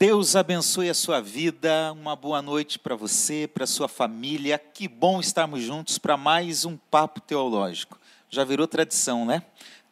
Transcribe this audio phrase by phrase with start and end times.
[0.00, 4.58] Deus abençoe a sua vida, uma boa noite para você, para sua família.
[4.58, 8.00] Que bom estarmos juntos para mais um papo teológico.
[8.30, 9.42] Já virou tradição, né?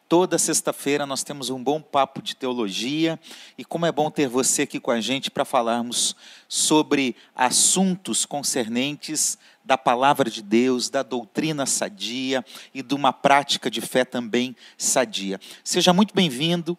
[0.08, 3.20] Toda sexta-feira nós temos um bom papo de teologia
[3.58, 6.16] e como é bom ter você aqui com a gente para falarmos
[6.48, 13.82] sobre assuntos concernentes da palavra de Deus, da doutrina sadia e de uma prática de
[13.82, 15.38] fé também sadia.
[15.62, 16.78] Seja muito bem-vindo.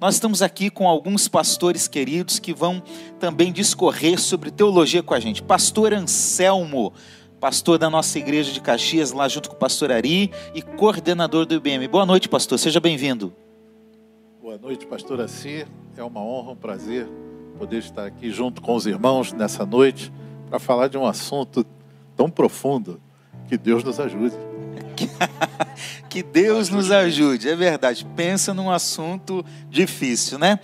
[0.00, 2.82] Nós estamos aqui com alguns pastores queridos que vão
[3.18, 5.42] também discorrer sobre teologia com a gente.
[5.42, 6.92] Pastor Anselmo,
[7.40, 11.54] pastor da nossa igreja de Caxias, lá junto com o pastor Ari e coordenador do
[11.54, 11.86] IBM.
[11.88, 13.32] Boa noite, pastor, seja bem-vindo.
[14.40, 15.66] Boa noite, pastor Assi.
[15.96, 17.08] É uma honra, um prazer
[17.58, 20.12] poder estar aqui junto com os irmãos nessa noite
[20.48, 21.64] para falar de um assunto
[22.16, 23.00] tão profundo.
[23.48, 24.34] Que Deus nos ajude.
[26.08, 28.06] que Deus nos ajude, é verdade.
[28.16, 30.58] Pensa num assunto difícil, né?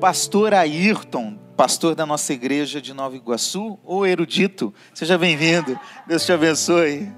[0.00, 5.78] Pastor Ayrton, pastor da nossa igreja de Nova Iguaçu, ou erudito, seja bem-vindo.
[6.06, 7.08] Deus te abençoe.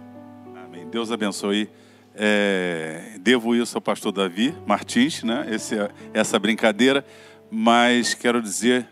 [0.65, 0.89] Amém.
[0.89, 1.69] Deus abençoe.
[2.15, 5.47] É, devo isso ao pastor Davi Martins, né?
[5.51, 5.77] Esse,
[6.13, 7.05] essa brincadeira,
[7.51, 8.89] mas quero dizer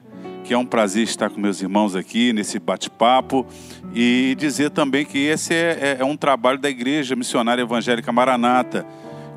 [0.46, 3.44] que é um prazer estar com meus irmãos aqui nesse bate-papo
[3.92, 8.86] e dizer também que esse é, é, é, um trabalho da Igreja Missionária Evangélica Maranata,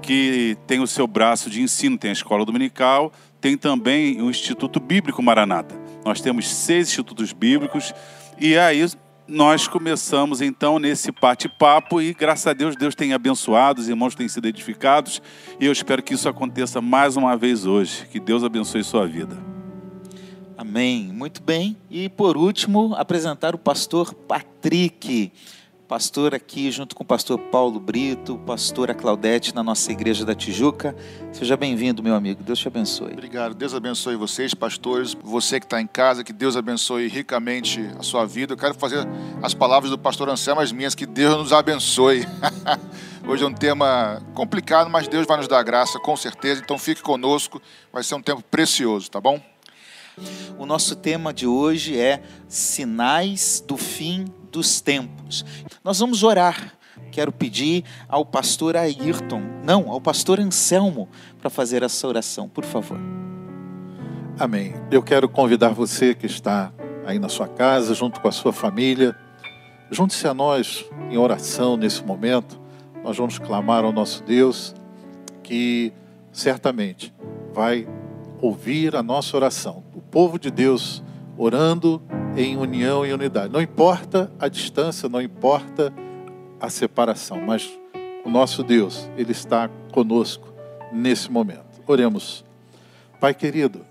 [0.04, 4.80] que tem o seu braço de ensino, tem a escola dominical, tem também o Instituto
[4.80, 5.76] Bíblico Maranata.
[6.06, 7.92] Nós temos seis institutos bíblicos
[8.40, 8.86] e aí
[9.28, 14.28] nós começamos então nesse bate-papo e graças a Deus Deus tem abençoado, os irmãos têm
[14.28, 15.24] sido edificados
[15.60, 18.06] e eu espero que isso aconteça mais uma vez hoje.
[18.12, 19.59] Que Deus abençoe sua vida.
[20.60, 21.10] Amém.
[21.14, 21.78] Muito bem.
[21.90, 25.32] E por último, apresentar o pastor Patrick.
[25.88, 30.94] Pastor aqui junto com o pastor Paulo Brito, pastora Claudete na nossa igreja da Tijuca.
[31.32, 32.44] Seja bem-vindo, meu amigo.
[32.44, 33.14] Deus te abençoe.
[33.14, 33.56] Obrigado.
[33.56, 35.16] Deus abençoe vocês, pastores.
[35.24, 38.52] Você que está em casa, que Deus abençoe ricamente a sua vida.
[38.52, 39.08] Eu quero fazer
[39.42, 42.28] as palavras do pastor Anselmo as minhas, que Deus nos abençoe.
[43.26, 46.62] Hoje é um tema complicado, mas Deus vai nos dar graça, com certeza.
[46.62, 47.62] Então fique conosco,
[47.94, 49.42] vai ser um tempo precioso, tá bom?
[50.58, 55.46] O nosso tema de hoje é Sinais do Fim dos Tempos.
[55.84, 56.74] Nós vamos orar.
[57.12, 61.08] Quero pedir ao pastor Ayrton, não, ao pastor Anselmo,
[61.40, 63.00] para fazer essa oração, por favor.
[64.38, 64.74] Amém.
[64.92, 66.72] Eu quero convidar você que está
[67.06, 69.16] aí na sua casa, junto com a sua família,
[69.90, 72.60] junte-se a nós em oração nesse momento.
[73.04, 74.76] Nós vamos clamar ao nosso Deus,
[75.42, 75.92] que
[76.32, 77.14] certamente
[77.54, 77.88] vai
[78.42, 79.84] ouvir a nossa oração.
[79.94, 81.04] O povo de Deus
[81.38, 82.02] orando
[82.36, 83.52] em união e unidade.
[83.52, 85.94] Não importa a distância, não importa
[86.60, 87.70] a separação, mas
[88.26, 90.54] o nosso Deus, Ele está conosco
[90.92, 91.82] nesse momento.
[91.88, 92.44] Oremos.
[93.20, 93.86] Pai querido,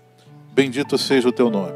[0.53, 1.73] bendito seja o teu nome.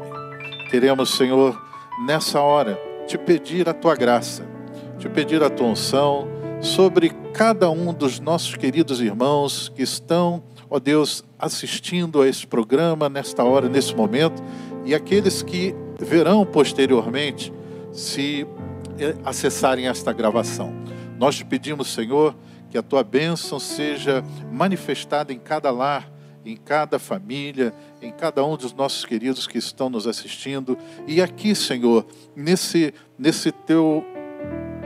[0.70, 1.60] Queremos, Senhor,
[2.06, 4.46] nessa hora, te pedir a tua graça,
[4.98, 6.28] te pedir a tua unção
[6.60, 10.42] sobre cada um dos nossos queridos irmãos que estão
[10.74, 14.42] ó Deus, assistindo a esse programa nesta hora, nesse momento,
[14.84, 17.52] e aqueles que verão posteriormente,
[17.92, 18.44] se
[18.98, 20.74] eh, acessarem esta gravação.
[21.16, 22.34] Nós te pedimos, Senhor,
[22.70, 26.10] que a tua bênção seja manifestada em cada lar,
[26.44, 30.76] em cada família, em cada um dos nossos queridos que estão nos assistindo.
[31.06, 34.04] E aqui, Senhor, nesse, nesse teu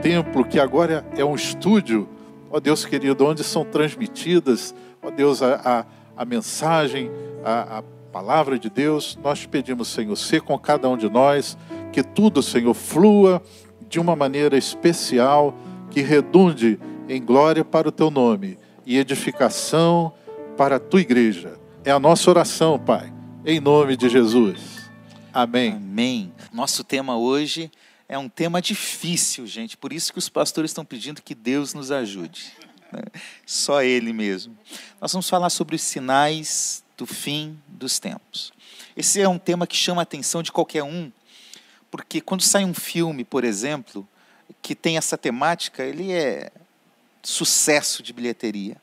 [0.03, 2.07] templo, que agora é um estúdio,
[2.51, 5.85] ó Deus querido, onde são transmitidas Ó Deus, a, a,
[6.21, 7.09] a mensagem,
[7.43, 11.57] a, a palavra de Deus, nós pedimos, Senhor, ser com cada um de nós,
[11.91, 13.41] que tudo, Senhor, flua
[13.87, 15.55] de uma maneira especial,
[15.89, 20.13] que redunde em glória para o teu nome e edificação
[20.57, 21.57] para a tua igreja.
[21.83, 23.11] É a nossa oração, Pai,
[23.45, 24.89] em nome de Jesus.
[25.33, 25.73] Amém.
[25.73, 26.33] Amém.
[26.51, 27.71] Nosso tema hoje
[28.07, 31.91] é um tema difícil, gente, por isso que os pastores estão pedindo que Deus nos
[31.91, 32.51] ajude.
[33.45, 34.57] Só Ele mesmo.
[34.99, 38.51] Nós vamos falar sobre os sinais do fim dos tempos.
[38.95, 41.11] Esse é um tema que chama a atenção de qualquer um,
[41.89, 44.07] porque quando sai um filme, por exemplo,
[44.61, 46.51] que tem essa temática, ele é
[47.23, 48.77] sucesso de bilheteria.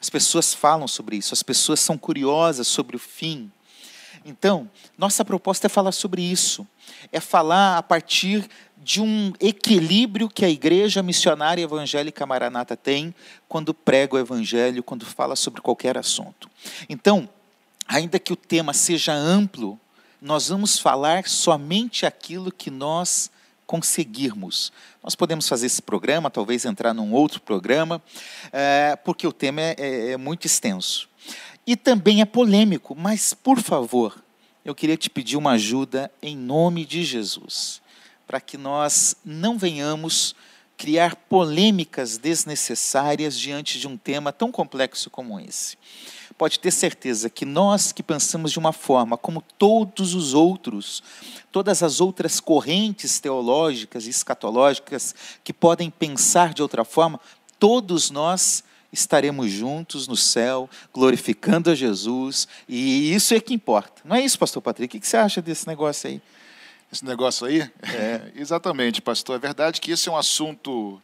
[0.00, 3.50] As pessoas falam sobre isso, as pessoas são curiosas sobre o fim.
[4.24, 6.66] Então, nossa proposta é falar sobre isso,
[7.10, 8.48] é falar a partir
[8.88, 13.14] de um equilíbrio que a igreja missionária evangélica maranata tem
[13.46, 16.48] quando prega o evangelho, quando fala sobre qualquer assunto.
[16.88, 17.28] Então,
[17.86, 19.78] ainda que o tema seja amplo,
[20.22, 23.30] nós vamos falar somente aquilo que nós
[23.66, 24.72] conseguirmos.
[25.04, 28.02] Nós podemos fazer esse programa, talvez entrar num outro programa,
[28.50, 31.10] é, porque o tema é, é, é muito extenso.
[31.66, 34.16] E também é polêmico, mas, por favor,
[34.64, 37.82] eu queria te pedir uma ajuda em nome de Jesus,
[38.28, 40.36] para que nós não venhamos
[40.76, 45.78] criar polêmicas desnecessárias diante de um tema tão complexo como esse.
[46.36, 51.02] Pode ter certeza que nós que pensamos de uma forma como todos os outros,
[51.50, 57.18] todas as outras correntes teológicas e escatológicas que podem pensar de outra forma,
[57.58, 64.02] todos nós estaremos juntos no céu, glorificando a Jesus, e isso é que importa.
[64.04, 64.96] Não é isso, pastor Patrick?
[64.96, 66.22] O que você acha desse negócio aí?
[66.90, 67.60] Esse negócio aí?
[67.82, 68.32] É.
[68.40, 69.36] Exatamente, pastor.
[69.36, 71.00] É verdade que esse é um assunto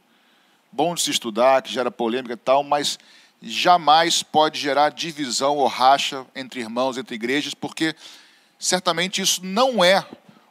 [0.73, 2.99] bom de se estudar, que gera polêmica e tal, mas
[3.43, 7.95] jamais pode gerar divisão ou racha entre irmãos, entre igrejas, porque
[8.59, 10.05] certamente isso não é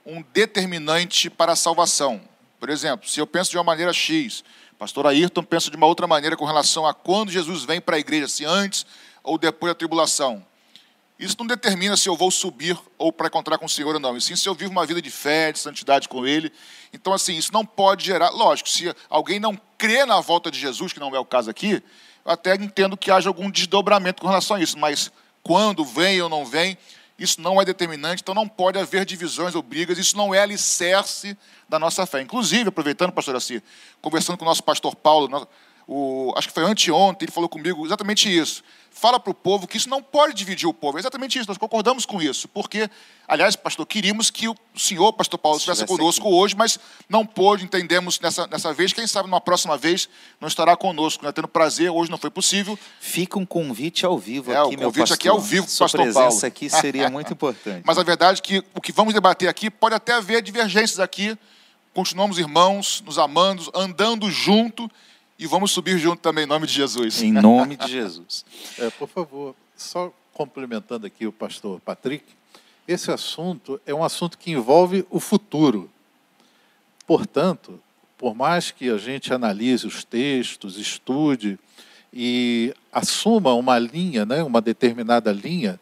[0.06, 2.22] um determinante para a salvação.
[2.60, 4.44] Por exemplo, se eu penso de uma maneira X,
[4.78, 8.00] pastor Ayrton pensa de uma outra maneira com relação a quando Jesus vem para a
[8.00, 8.86] igreja, se antes
[9.24, 10.46] ou depois da tribulação.
[11.24, 14.18] Isso não determina se eu vou subir ou para encontrar com o Senhor ou não.
[14.18, 16.52] E sim se eu vivo uma vida de fé, de santidade com Ele.
[16.92, 18.30] Então, assim, isso não pode gerar.
[18.32, 21.82] Lógico, se alguém não crê na volta de Jesus, que não é o caso aqui,
[22.26, 24.78] eu até entendo que haja algum desdobramento com relação a isso.
[24.78, 26.78] Mas quando vem ou não vem,
[27.18, 31.38] isso não é determinante, então não pode haver divisões ou brigas, isso não é alicerce
[31.70, 32.22] da nossa fé.
[32.22, 33.64] Inclusive, aproveitando, pastor Assi,
[34.02, 35.48] conversando com o nosso pastor Paulo,
[35.88, 38.62] o, acho que foi anteontem, ele falou comigo exatamente isso
[38.94, 40.98] fala para o povo que isso não pode dividir o povo.
[40.98, 42.48] É exatamente isso, nós concordamos com isso.
[42.48, 42.90] Porque,
[43.28, 46.36] aliás, pastor, queríamos que o senhor, pastor Paulo, estivesse conosco aqui.
[46.36, 46.80] hoje, mas
[47.10, 48.94] não pôde, entendemos nessa, nessa vez.
[48.94, 50.08] Quem sabe numa próxima vez
[50.40, 51.32] não estará conosco, né?
[51.32, 52.78] tendo prazer, hoje não foi possível.
[53.00, 56.14] Fica um convite ao vivo é, aqui, o convite aqui ao vivo o pastor Paulo.
[56.14, 57.82] presença aqui seria muito importante.
[57.84, 61.38] mas a verdade é que o que vamos debater aqui pode até haver divergências aqui.
[61.94, 64.90] Continuamos irmãos, nos amando, andando junto
[65.38, 67.22] e vamos subir junto também, em nome de Jesus.
[67.22, 68.46] Em nome de Jesus.
[68.80, 72.26] É, por favor, só complementando aqui o pastor Patrick,
[72.88, 75.90] esse assunto é um assunto que envolve o futuro.
[77.06, 77.80] Portanto,
[78.18, 81.60] por mais que a gente analise os textos, estude
[82.12, 85.80] e assuma uma linha, né, uma determinada linha,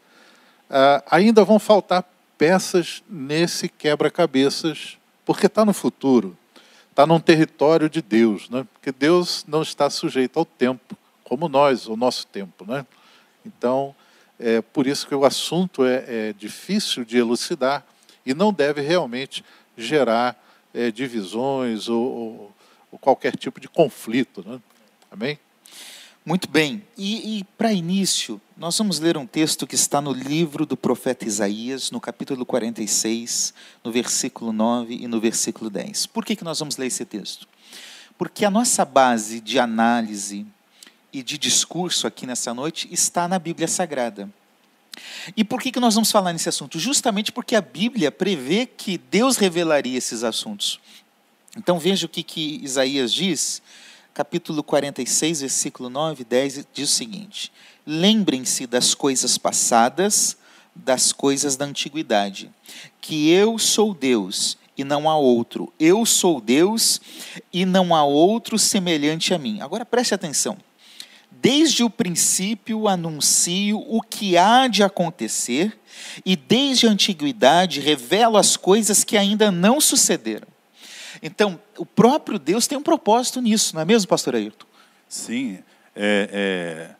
[0.70, 2.04] uh, ainda vão faltar
[2.36, 6.36] peças nesse quebra-cabeças, porque está no futuro
[6.92, 8.66] está num território de Deus, né?
[8.70, 12.66] porque Deus não está sujeito ao tempo, como nós, o nosso tempo.
[12.66, 12.86] Né?
[13.46, 13.96] Então,
[14.38, 17.82] é por isso que o assunto é, é difícil de elucidar
[18.26, 19.42] e não deve realmente
[19.76, 20.38] gerar
[20.74, 22.52] é, divisões ou, ou,
[22.92, 24.44] ou, qualquer tipo de conflito.
[24.46, 24.60] Né?
[25.10, 25.38] Amém?
[26.24, 26.84] Muito bem.
[26.96, 31.26] E, e para início, nós vamos ler um texto que está no livro do profeta
[31.26, 33.52] Isaías, no capítulo 46,
[33.82, 36.06] no versículo 9 e no versículo 10.
[36.06, 37.48] Por que, que nós vamos ler esse texto?
[38.16, 40.46] Porque a nossa base de análise
[41.12, 44.30] e de discurso aqui nessa noite está na Bíblia Sagrada.
[45.36, 46.78] E por que, que nós vamos falar nesse assunto?
[46.78, 50.78] Justamente porque a Bíblia prevê que Deus revelaria esses assuntos.
[51.56, 53.60] Então veja o que, que Isaías diz
[54.14, 57.52] capítulo 46, versículo 9 e 10, diz o seguinte:
[57.86, 60.36] Lembrem-se das coisas passadas,
[60.74, 62.50] das coisas da antiguidade,
[63.00, 65.72] que eu sou Deus e não há outro.
[65.78, 67.00] Eu sou Deus
[67.52, 69.60] e não há outro semelhante a mim.
[69.60, 70.56] Agora preste atenção.
[71.30, 75.76] Desde o princípio anuncio o que há de acontecer,
[76.24, 80.48] e desde a antiguidade revelo as coisas que ainda não sucederam.
[81.22, 84.66] Então, o próprio Deus tem um propósito nisso, não é mesmo, pastor Ayrton?
[85.08, 85.58] Sim,
[85.94, 86.94] é, é,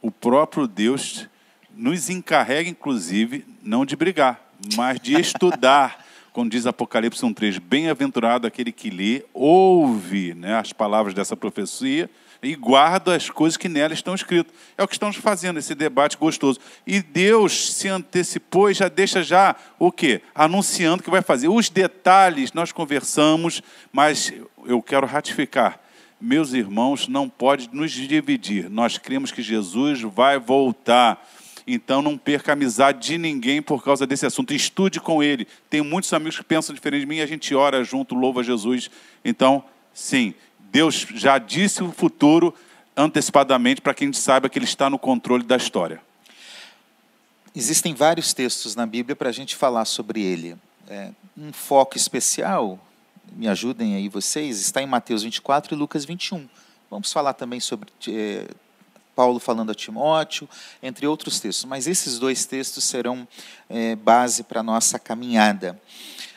[0.00, 1.28] o próprio Deus
[1.74, 4.40] nos encarrega, inclusive, não de brigar,
[4.76, 6.04] mas de estudar.
[6.32, 12.10] Como diz Apocalipse 1,3, bem-aventurado aquele que lê, ouve né, as palavras dessa profecia
[12.46, 14.52] e guarda as coisas que nela estão escritas.
[14.78, 16.60] É o que estamos fazendo, esse debate gostoso.
[16.86, 20.22] E Deus se antecipou e já deixa já o quê?
[20.34, 21.48] Anunciando que vai fazer.
[21.48, 23.62] Os detalhes nós conversamos,
[23.92, 24.32] mas
[24.64, 25.80] eu quero ratificar.
[26.20, 28.70] Meus irmãos, não pode nos dividir.
[28.70, 31.26] Nós cremos que Jesus vai voltar.
[31.66, 34.54] Então não perca a amizade de ninguém por causa desse assunto.
[34.54, 35.48] Estude com ele.
[35.68, 38.88] Tem muitos amigos que pensam diferente de mim, a gente ora junto, louva Jesus.
[39.24, 40.32] Então, sim,
[40.70, 42.54] Deus já disse o futuro
[42.96, 46.00] antecipadamente para que a gente saiba que Ele está no controle da história.
[47.54, 50.58] Existem vários textos na Bíblia para a gente falar sobre ele.
[50.90, 52.78] É, um foco especial,
[53.32, 56.46] me ajudem aí vocês, está em Mateus 24 e Lucas 21.
[56.90, 58.46] Vamos falar também sobre é,
[59.14, 60.46] Paulo falando a Timóteo,
[60.82, 63.26] entre outros textos, mas esses dois textos serão
[63.70, 65.80] é, base para a nossa caminhada.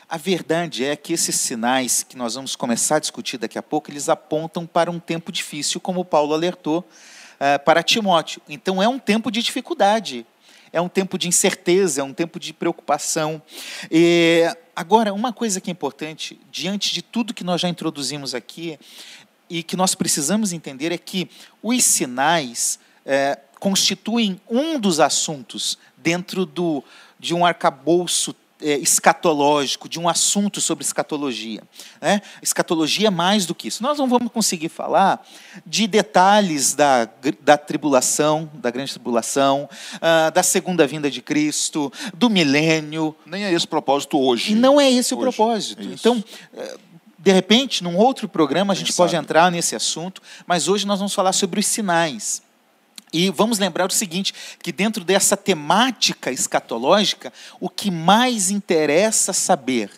[0.09, 3.91] A verdade é que esses sinais que nós vamos começar a discutir daqui a pouco,
[3.91, 8.41] eles apontam para um tempo difícil, como Paulo alertou uh, para Timóteo.
[8.49, 10.25] Então é um tempo de dificuldade.
[10.73, 13.39] é um tempo de incerteza, é um tempo de preocupação.
[13.91, 14.43] E,
[14.75, 18.79] agora, uma coisa que é importante, diante de tudo que nós já introduzimos aqui,
[19.49, 21.29] e que nós precisamos entender é que
[21.61, 26.83] os sinais é, constituem um dos assuntos dentro do,
[27.19, 31.61] de um arcabouço escatológico, de um assunto sobre escatologia.
[32.01, 32.21] Né?
[32.41, 33.81] Escatologia é mais do que isso.
[33.81, 35.25] Nós não vamos conseguir falar
[35.65, 37.09] de detalhes da,
[37.41, 43.15] da tribulação, da grande tribulação, uh, da segunda vinda de Cristo, do milênio.
[43.25, 44.51] Nem é esse o propósito hoje.
[44.51, 45.21] E não é esse hoje.
[45.21, 45.81] o propósito.
[45.81, 46.23] É então,
[46.53, 46.77] eh,
[47.17, 51.13] de repente, num outro programa, a gente pode entrar nesse assunto, mas hoje nós vamos
[51.13, 52.41] falar sobre os sinais.
[53.11, 59.91] E vamos lembrar o seguinte: que dentro dessa temática escatológica, o que mais interessa saber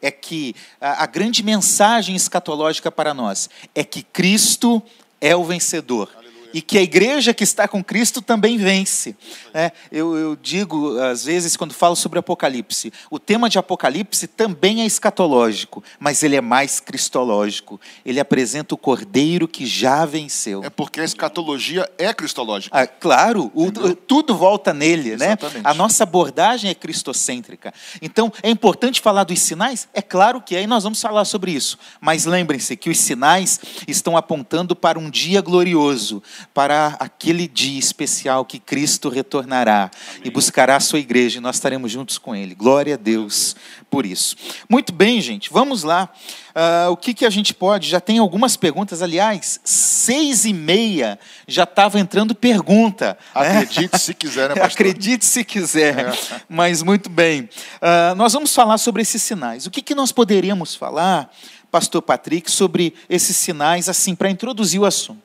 [0.00, 4.82] é que a, a grande mensagem escatológica para nós é que Cristo
[5.20, 6.23] é o vencedor
[6.54, 9.16] e que a igreja que está com Cristo também vence.
[9.52, 14.82] É, eu, eu, digo, às vezes, quando falo sobre Apocalipse, o tema de Apocalipse também
[14.82, 17.80] é escatológico, mas ele é mais cristológico.
[18.06, 20.62] Ele apresenta o cordeiro que já venceu.
[20.62, 22.78] É porque a escatologia é cristológica.
[22.78, 23.72] Ah, claro, o,
[24.06, 25.36] tudo volta nele, né?
[25.64, 27.74] A nossa abordagem é cristocêntrica.
[28.00, 29.88] Então, é importante falar dos sinais?
[29.92, 31.76] É claro que é, e nós vamos falar sobre isso.
[32.00, 33.58] Mas lembrem-se que os sinais
[33.88, 40.22] estão apontando para um dia glorioso, para aquele dia especial que Cristo retornará Amém.
[40.24, 42.54] e buscará a sua igreja e nós estaremos juntos com Ele.
[42.54, 43.56] Glória a Deus
[43.90, 44.36] por isso.
[44.68, 46.10] Muito bem, gente, vamos lá.
[46.54, 47.88] Uh, o que, que a gente pode?
[47.88, 53.18] Já tem algumas perguntas, aliás, seis e meia já estava entrando pergunta.
[53.34, 53.58] Né?
[53.58, 54.86] Acredite se quiser, né, pastor?
[54.86, 56.40] Acredite se quiser, é.
[56.48, 57.42] mas muito bem.
[57.42, 59.66] Uh, nós vamos falar sobre esses sinais.
[59.66, 61.28] O que, que nós poderíamos falar,
[61.72, 65.23] pastor Patrick, sobre esses sinais, assim, para introduzir o assunto?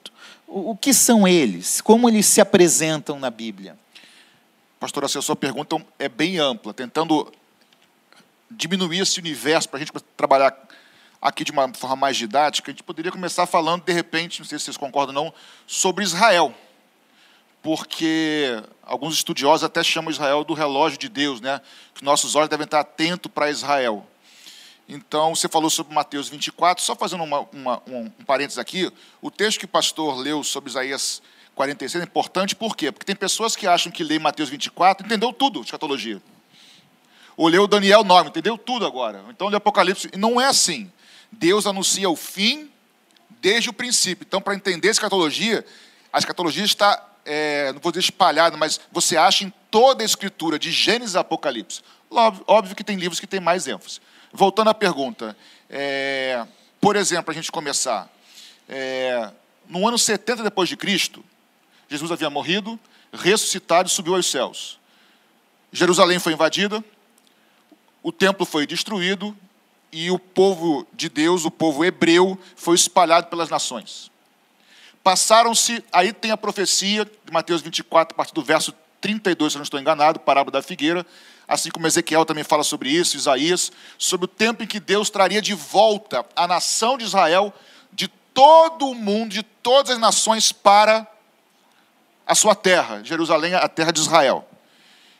[0.51, 1.79] O, que são eles?
[1.79, 3.77] Como eles se apresentam na Bíblia?
[4.79, 7.31] Pastor, a sua pergunta é bem ampla, tentando
[8.49, 10.57] diminuir esse universo para a gente trabalhar
[11.21, 12.71] aqui de uma forma mais didática.
[12.71, 15.33] A gente poderia começar falando, de repente, não sei se vocês concordam ou não,
[15.67, 16.51] sobre Israel.
[17.61, 21.61] Porque alguns estudiosos até chamam Israel do relógio de Deus, né?
[21.93, 24.03] que nossos olhos devem estar atentos para Israel.
[24.91, 28.91] Então, você falou sobre Mateus 24, só fazendo uma, uma, um, um parênteses aqui,
[29.21, 31.21] o texto que o pastor leu sobre Isaías
[31.53, 32.91] 46 é importante, por quê?
[32.91, 36.19] Porque tem pessoas que acham que lê Mateus 24, entendeu tudo escatologia.
[37.37, 39.23] Ou leu Daniel 9, entendeu tudo agora.
[39.29, 40.91] Então, lê Apocalipse, e não é assim.
[41.31, 42.71] Deus anuncia o fim
[43.39, 44.25] desde o princípio.
[44.27, 45.63] Então, para entender a escatologia,
[46.11, 50.57] a escatologia está, é, não vou dizer espalhada, mas você acha em toda a escritura,
[50.57, 51.81] de Gênesis a Apocalipse.
[52.09, 53.99] Óbvio, óbvio que tem livros que têm mais ênfase.
[54.31, 55.35] Voltando à pergunta,
[55.69, 56.45] é,
[56.79, 58.09] por exemplo, a gente começar,
[58.67, 59.31] é,
[59.67, 61.23] no ano 70 depois de Cristo,
[61.89, 62.79] Jesus havia morrido,
[63.11, 64.79] ressuscitado e subiu aos céus.
[65.71, 66.83] Jerusalém foi invadida,
[68.03, 69.35] o templo foi destruído
[69.91, 74.11] e o povo de Deus, o povo hebreu, foi espalhado pelas nações.
[75.03, 79.59] Passaram-se, aí tem a profecia de Mateus 24, a partir do verso 32, se eu
[79.59, 81.05] não estou enganado, parábola da figueira,
[81.49, 85.41] assim como Ezequiel também fala sobre isso, Isaías, sobre o tempo em que Deus traria
[85.41, 87.51] de volta a nação de Israel,
[87.91, 91.07] de todo o mundo, de todas as nações, para
[92.25, 94.47] a sua terra, Jerusalém, a terra de Israel.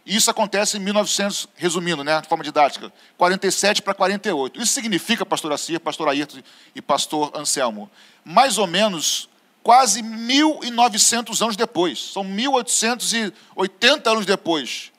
[0.06, 4.62] Isso acontece em 1900, resumindo, né, de forma didática, 47 para 48.
[4.62, 6.42] Isso significa, pastor Assir, pastor Ayrton
[6.76, 7.90] e pastor Anselmo,
[8.24, 9.28] mais ou menos
[9.64, 12.12] quase 1.900 anos depois.
[12.14, 14.92] São 1.880 anos depois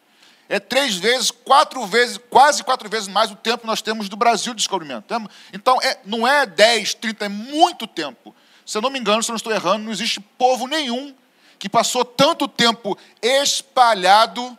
[0.50, 4.16] é três vezes, quatro vezes, quase quatro vezes mais o tempo que nós temos do
[4.16, 5.14] Brasil de descobrimento.
[5.52, 8.34] Então, é, não é 10, 30, é muito tempo.
[8.66, 11.14] Se eu não me engano, se eu não estou errando, não existe povo nenhum
[11.56, 14.58] que passou tanto tempo espalhado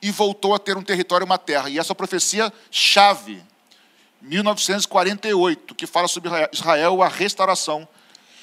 [0.00, 1.68] e voltou a ter um território, uma terra.
[1.68, 3.42] E essa profecia chave,
[4.22, 7.88] 1948, que fala sobre Israel, a restauração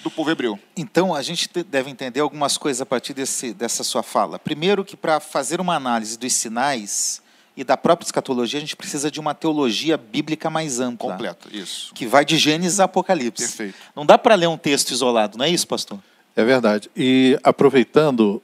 [0.04, 0.60] do povo hebreu.
[0.76, 4.38] Então, a gente deve entender algumas coisas a partir desse, dessa sua fala.
[4.38, 7.22] Primeiro, que para fazer uma análise dos sinais
[7.56, 11.12] e da própria escatologia, a gente precisa de uma teologia bíblica mais ampla.
[11.12, 11.94] Completa, isso.
[11.94, 13.48] Que vai de Gênesis a Apocalipse.
[13.48, 13.76] Perfeito.
[13.96, 16.00] Não dá para ler um texto isolado, não é isso, pastor?
[16.36, 16.90] É verdade.
[16.96, 18.42] E aproveitando,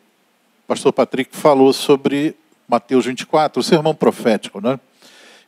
[0.63, 2.35] o pastor Patrick falou sobre
[2.67, 4.79] Mateus 24, o sermão profético, né?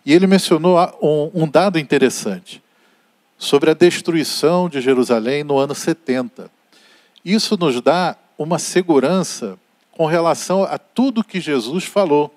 [0.03, 2.60] E ele mencionou um, um dado interessante
[3.41, 6.51] sobre a destruição de Jerusalém no ano 70.
[7.25, 9.57] Isso nos dá uma segurança
[9.93, 12.31] com relação a tudo que Jesus falou,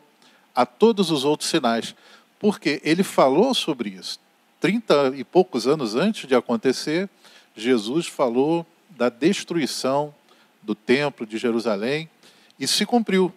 [0.55, 1.95] a todos os outros sinais,
[2.41, 4.19] porque ele falou sobre isso.
[4.59, 7.07] Trinta e poucos anos antes de acontecer,
[7.55, 10.15] Jesus falou da destruição
[10.63, 12.09] do templo de Jerusalém
[12.59, 13.31] e se cumpriu.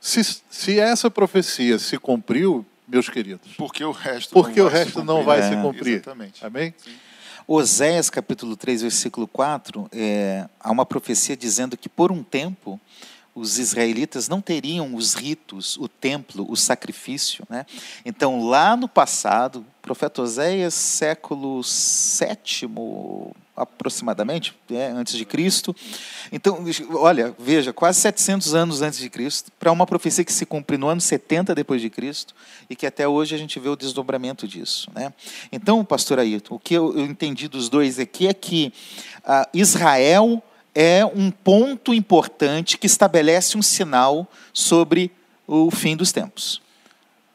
[0.00, 4.78] Se, se essa profecia se cumpriu, meus queridos, Porque o resto porque não o vai
[4.78, 5.24] se resto não cumprir.
[5.26, 5.48] vai É.
[5.50, 5.94] se cumprir.
[5.94, 6.44] Exatamente.
[6.46, 6.74] Amém?
[7.48, 12.80] Oséias capítulo 3, versículo 4, é, há uma profecia dizendo que por um tempo
[13.34, 17.44] os israelitas não teriam os ritos, o templo, o sacrifício.
[17.50, 17.66] Né?
[18.04, 25.74] Então, lá no passado, o profeta Oséias, século sétimo aproximadamente, é, antes de Cristo.
[26.30, 26.62] Então,
[26.94, 30.88] olha, veja, quase 700 anos antes de Cristo, para uma profecia que se cumpre no
[30.88, 32.34] ano 70 depois de Cristo
[32.68, 35.12] e que até hoje a gente vê o desdobramento disso, né?
[35.50, 38.72] Então, pastor Ailton, o que eu entendi dos dois aqui é que
[39.24, 40.42] ah, Israel
[40.74, 45.10] é um ponto importante que estabelece um sinal sobre
[45.46, 46.60] o fim dos tempos.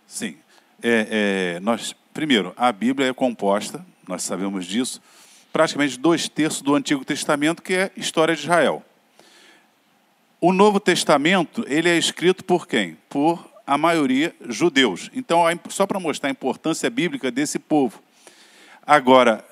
[0.06, 0.36] Sim.
[0.84, 5.02] É, é, nós, primeiro, a Bíblia é composta, nós sabemos disso,
[5.52, 8.84] praticamente dois terços do Antigo Testamento, que é história de Israel.
[10.40, 12.98] O Novo Testamento, ele é escrito por quem?
[13.10, 15.10] Por a maioria judeus.
[15.14, 18.02] Então, só para mostrar a importância bíblica desse povo.
[18.86, 19.46] Agora,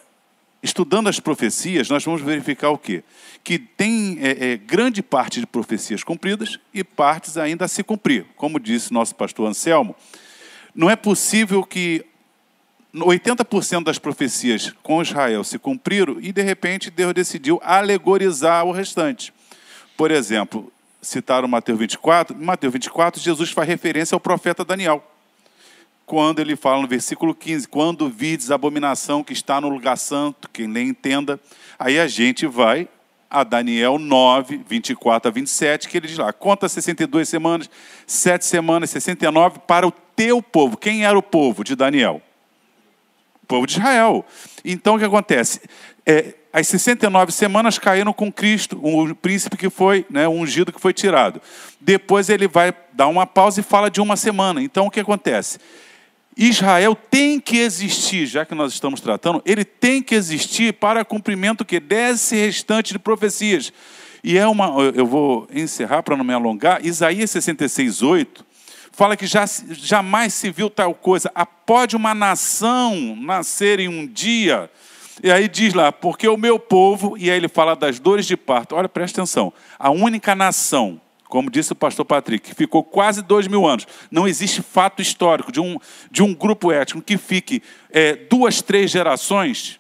[0.61, 3.03] estudando as profecias, nós vamos verificar o quê?
[3.43, 8.25] Que tem é, é, grande parte de profecias cumpridas e partes ainda a se cumprir.
[8.35, 9.95] Como disse nosso pastor Anselmo,
[10.75, 12.05] não é possível que
[12.95, 19.31] 80% das profecias com Israel se cumpriram e, de repente, Deus decidiu alegorizar o restante.
[19.95, 22.35] Por exemplo, citaram Mateus 24.
[22.35, 25.03] Em Mateus 24, Jesus faz referência ao profeta Daniel.
[26.05, 30.49] Quando ele fala no versículo 15: Quando vides a abominação que está no lugar santo,
[30.51, 31.39] quem nem entenda,
[31.77, 32.87] aí a gente vai
[33.29, 37.69] a Daniel 9, 24 a 27, que ele diz lá: Conta 62 semanas,
[38.07, 40.75] 7 semanas, 69 para o teu povo.
[40.75, 42.23] Quem era o povo de Daniel?
[43.49, 44.23] Povo de Israel.
[44.63, 45.59] Então o que acontece?
[46.05, 50.93] É, as 69 semanas caíram com Cristo, o príncipe que foi, né, ungido que foi
[50.93, 51.41] tirado.
[51.81, 54.61] Depois ele vai dar uma pausa e fala de uma semana.
[54.61, 55.57] Então o que acontece?
[56.37, 61.65] Israel tem que existir, já que nós estamos tratando, ele tem que existir para cumprimento
[61.65, 63.73] que desse restante de profecias.
[64.23, 68.45] E é uma, eu vou encerrar para não me alongar, Isaías 66, 8,
[68.99, 71.31] fala que já, jamais se viu tal coisa.
[71.65, 74.69] Pode uma nação nascer em um dia?
[75.23, 78.35] E aí diz lá, porque o meu povo, e aí ele fala das dores de
[78.35, 78.75] parto.
[78.75, 79.53] Olha, presta atenção.
[79.77, 83.87] A única nação, como disse o pastor Patrick, que ficou quase dois mil anos.
[84.11, 85.77] Não existe fato histórico de um,
[86.11, 89.78] de um grupo étnico que fique é, duas, três gerações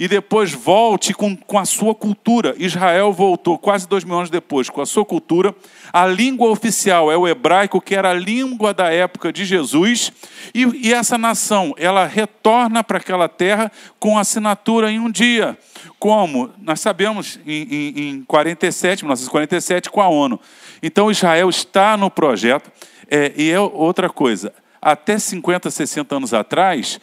[0.00, 2.54] e depois volte com, com a sua cultura.
[2.56, 5.54] Israel voltou quase dois mil anos depois com a sua cultura.
[5.92, 10.10] A língua oficial é o hebraico, que era a língua da época de Jesus.
[10.54, 15.58] E, e essa nação, ela retorna para aquela terra com assinatura em um dia.
[15.98, 16.48] Como?
[16.62, 20.40] Nós sabemos em, em, em 47, 1947, com a ONU.
[20.82, 22.72] Então Israel está no projeto.
[23.10, 26.98] É, e é outra coisa, até 50, 60 anos atrás,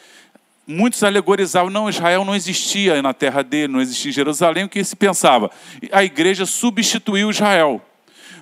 [0.67, 4.84] muitos alegorizavam, não, Israel não existia na terra dele, não existia em Jerusalém, o que
[4.84, 5.49] se pensava?
[5.91, 7.82] A igreja substituiu Israel.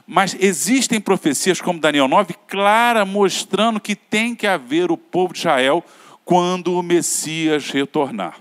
[0.07, 5.39] Mas existem profecias como Daniel 9, clara, mostrando que tem que haver o povo de
[5.39, 5.83] Israel
[6.23, 8.38] quando o Messias retornar.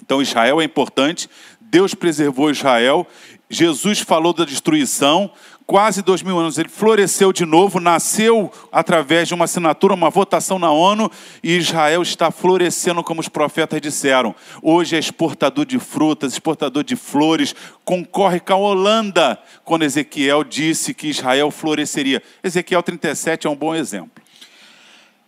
[0.00, 1.28] Então Israel é importante,
[1.60, 3.06] Deus preservou Israel,
[3.48, 5.30] Jesus falou da destruição,
[5.66, 10.58] quase dois mil anos ele floresceu de novo, nasceu através de uma assinatura, uma votação
[10.58, 11.10] na ONU,
[11.42, 14.34] e Israel está florescendo como os profetas disseram.
[14.62, 20.94] Hoje é exportador de frutas, exportador de flores, concorre com a Holanda, quando Ezequiel disse
[20.94, 22.22] que Israel floresceria.
[22.42, 24.23] Ezequiel 37 é um bom exemplo.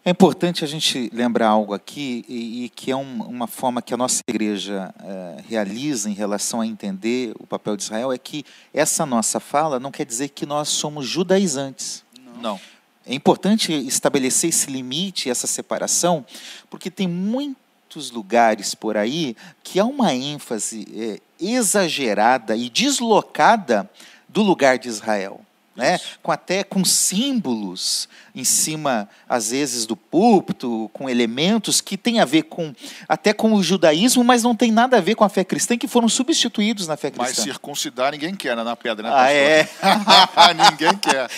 [0.07, 3.93] É importante a gente lembrar algo aqui, e, e que é um, uma forma que
[3.93, 8.45] a nossa igreja eh, realiza em relação a entender o papel de Israel, é que
[8.73, 12.05] essa nossa fala não quer dizer que nós somos judaizantes.
[12.41, 12.61] Não.
[13.05, 16.25] É importante estabelecer esse limite, essa separação,
[16.71, 23.91] porque tem muitos lugares por aí que há uma ênfase eh, exagerada e deslocada
[24.29, 25.45] do lugar de Israel.
[25.77, 26.01] Né?
[26.23, 32.25] Com até com símbolos em cima, às vezes, do púlpito, com elementos que têm a
[32.25, 32.75] ver com
[33.09, 35.87] até com o judaísmo, mas não tem nada a ver com a fé cristã, que
[35.87, 37.43] foram substituídos na fé Mas cristã.
[37.45, 39.69] circuncidar ninguém quer né, na pedra, né, Ah, é?
[40.71, 41.29] ninguém quer.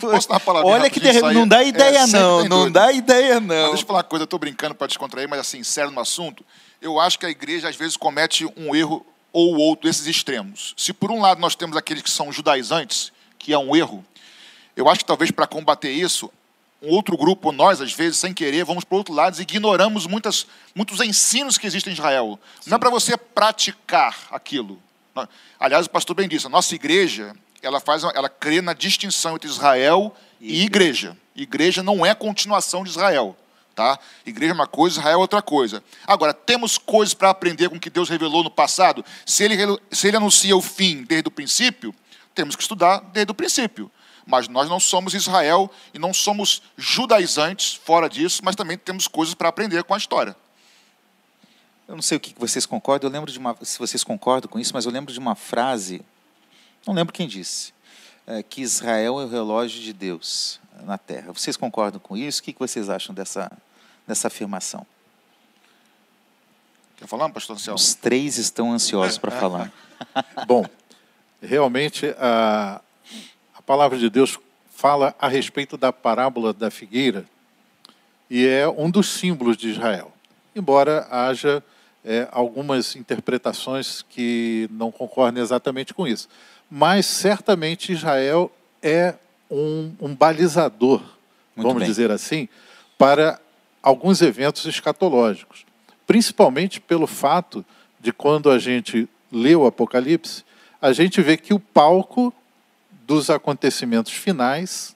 [0.00, 1.00] Posso dar uma palavrinha Olha que
[1.32, 2.40] não dá É, ideia, sempre não.
[2.40, 3.68] tem Não dá ideia, Mas não.
[3.68, 6.44] deixa eu falar uma coisa, eu estou brincando para descontrair, mas assim, sério no assunto.
[6.80, 10.74] Eu acho que a igreja às vezes comete um erro ou outro desses extremos.
[10.76, 13.12] Se por um lado nós temos aqueles que são judaizantes,
[13.44, 14.02] que é um erro,
[14.74, 16.32] eu acho que talvez para combater isso,
[16.80, 20.06] um outro grupo, nós às vezes, sem querer, vamos para o outro lado e ignoramos
[20.06, 22.40] muitas, muitos ensinos que existem em Israel.
[22.66, 24.82] Não é para você praticar aquilo.
[25.60, 29.48] Aliás, o pastor bem disse, a nossa igreja, ela faz, ela crê na distinção entre
[29.48, 31.14] Israel e igreja.
[31.36, 33.36] Igreja não é continuação de Israel.
[33.74, 33.98] Tá?
[34.24, 35.84] Igreja é uma coisa, Israel é outra coisa.
[36.06, 39.04] Agora, temos coisas para aprender com o que Deus revelou no passado.
[39.26, 39.56] Se ele,
[39.90, 41.94] se ele anuncia o fim desde o princípio,
[42.34, 43.90] temos que estudar desde o princípio.
[44.26, 49.34] Mas nós não somos Israel e não somos judaizantes fora disso, mas também temos coisas
[49.34, 50.34] para aprender com a história.
[51.86, 54.58] Eu não sei o que vocês concordam, eu lembro de uma, se vocês concordam com
[54.58, 56.00] isso, mas eu lembro de uma frase,
[56.86, 57.74] não lembro quem disse,
[58.26, 61.30] é, que Israel é o relógio de Deus na Terra.
[61.32, 62.40] Vocês concordam com isso?
[62.40, 63.52] O que vocês acham dessa,
[64.06, 64.86] dessa afirmação?
[66.96, 67.76] Quer falar, pastor Anselmo?
[67.76, 69.70] Os três estão ansiosos para falar.
[70.46, 70.64] Bom,
[71.46, 72.80] realmente a,
[73.54, 74.38] a palavra de Deus
[74.74, 77.24] fala a respeito da parábola da figueira
[78.28, 80.12] e é um dos símbolos de Israel.
[80.56, 81.62] Embora haja
[82.04, 86.28] é, algumas interpretações que não concordem exatamente com isso.
[86.70, 88.50] Mas certamente Israel
[88.82, 89.14] é
[89.50, 91.00] um, um balizador,
[91.54, 91.88] Muito vamos bem.
[91.88, 92.48] dizer assim,
[92.98, 93.40] para
[93.82, 95.64] alguns eventos escatológicos.
[96.06, 97.64] Principalmente pelo fato
[98.00, 100.44] de quando a gente lê o Apocalipse,
[100.84, 102.30] a gente vê que o palco
[103.06, 104.94] dos acontecimentos finais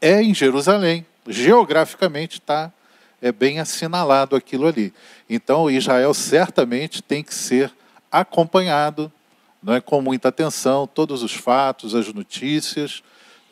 [0.00, 1.06] é em Jerusalém.
[1.24, 2.72] Geograficamente está
[3.22, 4.92] é bem assinalado aquilo ali.
[5.28, 7.72] Então, Israel certamente tem que ser
[8.10, 9.12] acompanhado
[9.62, 13.00] não é, com muita atenção, todos os fatos, as notícias.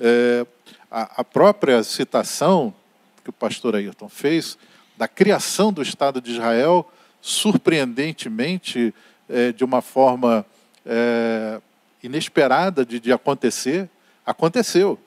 [0.00, 0.44] É,
[0.90, 2.74] a, a, própria citação
[3.22, 4.58] que o pastor Ayrton fez
[4.96, 8.92] da criação do Estado de Israel, surpreendentemente,
[9.28, 10.44] é, de uma forma
[10.84, 11.60] é,
[12.02, 13.88] inesperada de, de, acontecer,
[14.24, 14.98] aconteceu.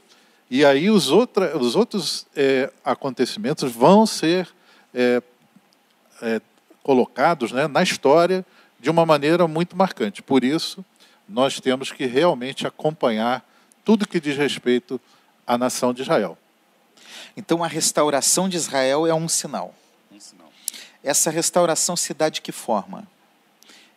[0.50, 4.50] E aí os, outra, os outros é, acontecimentos vão ser
[4.94, 5.22] é,
[6.22, 6.42] é,
[6.84, 8.46] colocados né, na história
[8.80, 10.22] de uma maneira muito marcante.
[10.22, 10.84] Por isso,
[11.28, 13.46] nós temos que realmente acompanhar
[13.86, 15.00] tudo que diz respeito
[15.48, 16.38] à nação de Israel.
[17.36, 19.74] Então, a restauração de Israel é um sinal.
[20.12, 20.52] Um sinal.
[21.04, 23.08] Essa restauração se dá de que forma?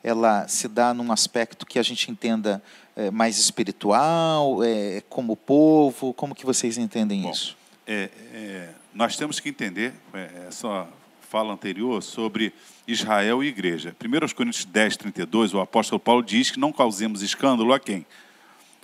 [0.05, 2.63] Ela se dá num aspecto que a gente entenda
[2.95, 6.13] é, mais espiritual, é, como povo?
[6.13, 7.57] Como que vocês entendem Bom, isso?
[7.87, 10.87] É, é nós temos que entender é, essa
[11.29, 12.53] fala anterior sobre
[12.87, 13.95] Israel e igreja.
[14.01, 18.07] 1 Coríntios 10, 32, o apóstolo Paulo diz que não causemos escândalo a quem?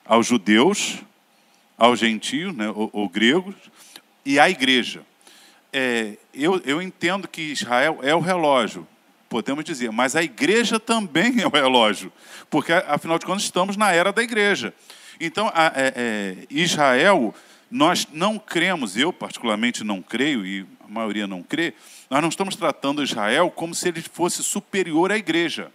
[0.04, 0.98] Aos judeus,
[1.78, 3.54] aos gentios, né, ou, ou gregos,
[4.24, 5.02] e à igreja.
[5.72, 8.84] É, eu, eu entendo que Israel é o relógio,
[9.30, 12.12] podemos dizer, mas a igreja também é o relógio,
[12.50, 14.74] porque afinal de contas estamos na era da igreja.
[15.20, 17.32] Então, a, é, é, Israel,
[17.70, 21.74] nós não cremos, eu particularmente não creio, e a maioria não crê,
[22.10, 25.70] nós não estamos tratando Israel como se ele fosse superior à igreja.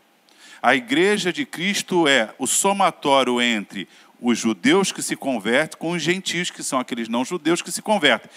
[0.62, 3.88] A igreja de Cristo é o somatório entre
[4.20, 7.82] os judeus que se convertem com os gentios, que são aqueles não judeus que se
[7.82, 8.30] convertem.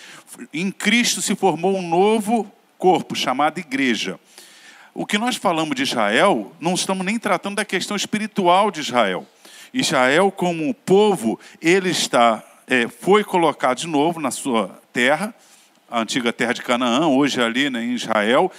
[0.52, 4.20] Em Cristo se formou um novo corpo chamado igreja.
[5.00, 9.24] O que nós falamos de Israel, não estamos nem tratando da questão espiritual de Israel.
[9.72, 15.32] Israel, como povo, ele está, é, foi colocado de novo na sua terra,
[15.88, 18.50] a antiga terra de Canaã, hoje ali né, em Israel.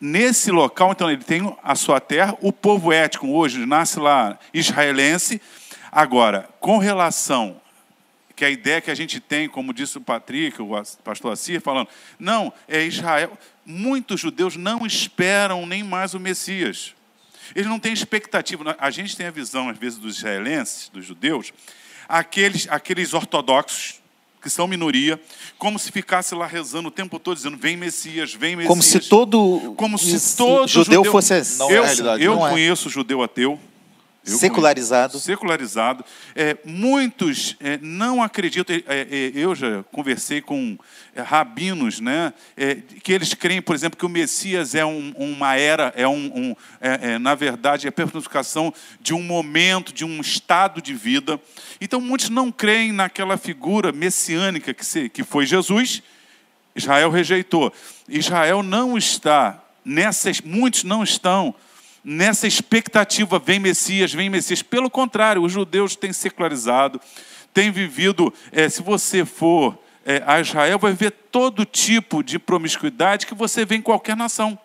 [0.00, 5.42] Nesse local, então, ele tem a sua terra, o povo étnico hoje nasce lá israelense.
[5.90, 7.60] Agora, com relação
[8.36, 10.70] que a ideia que a gente tem, como disse o Patrick, o
[11.02, 13.36] pastor Assir, falando, não, é Israel.
[13.64, 16.94] Muitos judeus não esperam nem mais o Messias.
[17.54, 18.76] Eles não têm expectativa.
[18.78, 21.52] A gente tem a visão, às vezes, dos israelenses, dos judeus,
[22.08, 24.00] aqueles, aqueles ortodoxos,
[24.42, 25.18] que são minoria,
[25.56, 28.68] como se ficasse lá rezando o tempo todo, dizendo: vem Messias, vem Messias.
[28.68, 31.58] Como se todo, como se todo judeu, judeu fosse.
[31.58, 32.50] Não eu, é eu não é.
[32.50, 32.90] conheço é.
[32.90, 33.58] judeu ateu.
[34.26, 35.12] Eu secularizado.
[35.12, 36.04] Conheço, secularizado.
[36.34, 38.74] É, muitos é, não acreditam.
[38.74, 40.78] É, é, eu já conversei com
[41.14, 42.32] é, rabinos, né,
[43.02, 46.56] que eles creem, por exemplo, que o Messias é um, uma era, é um, um
[47.20, 51.40] na verdade, é a personificação de um momento, de um estado de vida.
[51.80, 56.02] Então, muitos não creem naquela figura messiânica que, se, que foi Jesus.
[56.74, 57.72] Israel rejeitou.
[58.08, 61.54] Israel não está nessas, muitos não estão
[62.04, 64.62] nessa expectativa, vem Messias, vem Messias.
[64.62, 67.00] Pelo contrário, os judeus têm secularizado,
[67.52, 73.26] têm vivido, é, se você for é, a Israel, vai ver todo tipo de promiscuidade
[73.26, 74.58] que você vê em qualquer nação.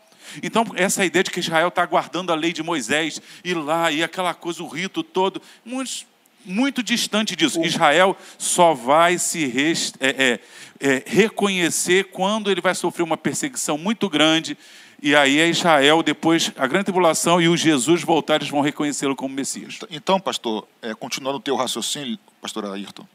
[0.43, 4.03] Então, essa ideia de que Israel está guardando a lei de Moisés, e lá, e
[4.03, 6.05] aquela coisa, o rito todo, muito,
[6.45, 7.63] muito distante disso.
[7.63, 13.77] Israel só vai se rest, é, é, é, reconhecer quando ele vai sofrer uma perseguição
[13.77, 14.57] muito grande
[15.01, 19.15] e aí é Israel, depois a grande tribulação e o Jesus voltar, eles vão reconhecê-lo
[19.15, 19.79] como Messias.
[19.89, 23.05] Então, pastor, é, continuando o teu raciocínio, pastor Ayrton,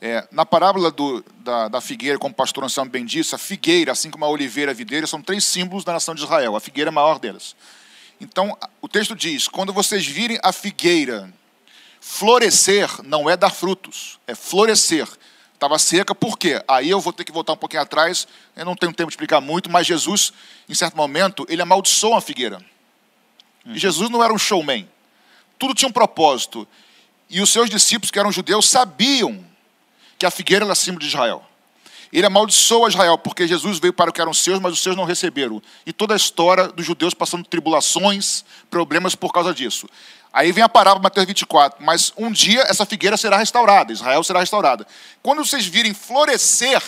[0.00, 3.92] É, na parábola do, da, da, figueira, como o pastor Anselmo bem disse, a figueira,
[3.92, 6.56] assim como a oliveira a videira, são três símbolos da nação de Israel.
[6.56, 7.54] A figueira é a maior delas.
[8.20, 11.32] Então, o texto diz: quando vocês virem a figueira
[12.00, 15.08] florescer, não é dar frutos, é florescer.
[15.62, 16.60] Estava seca, por quê?
[16.66, 19.40] Aí eu vou ter que voltar um pouquinho atrás, eu não tenho tempo de explicar
[19.40, 20.32] muito, mas Jesus,
[20.68, 22.60] em certo momento, ele amaldiçoou a figueira.
[23.66, 24.90] E Jesus não era um showman.
[25.60, 26.66] Tudo tinha um propósito.
[27.30, 29.46] E os seus discípulos, que eram judeus, sabiam
[30.18, 31.46] que a figueira era símbolo de Israel.
[32.12, 35.04] Ele amaldiçoou Israel, porque Jesus veio para o que eram seus, mas os seus não
[35.04, 35.62] receberam.
[35.86, 39.88] E toda a história dos judeus passando tribulações, problemas por causa disso.
[40.32, 41.84] Aí vem a parábola Mateus 24.
[41.84, 44.86] Mas um dia essa figueira será restaurada, Israel será restaurada.
[45.22, 46.82] Quando vocês virem florescer,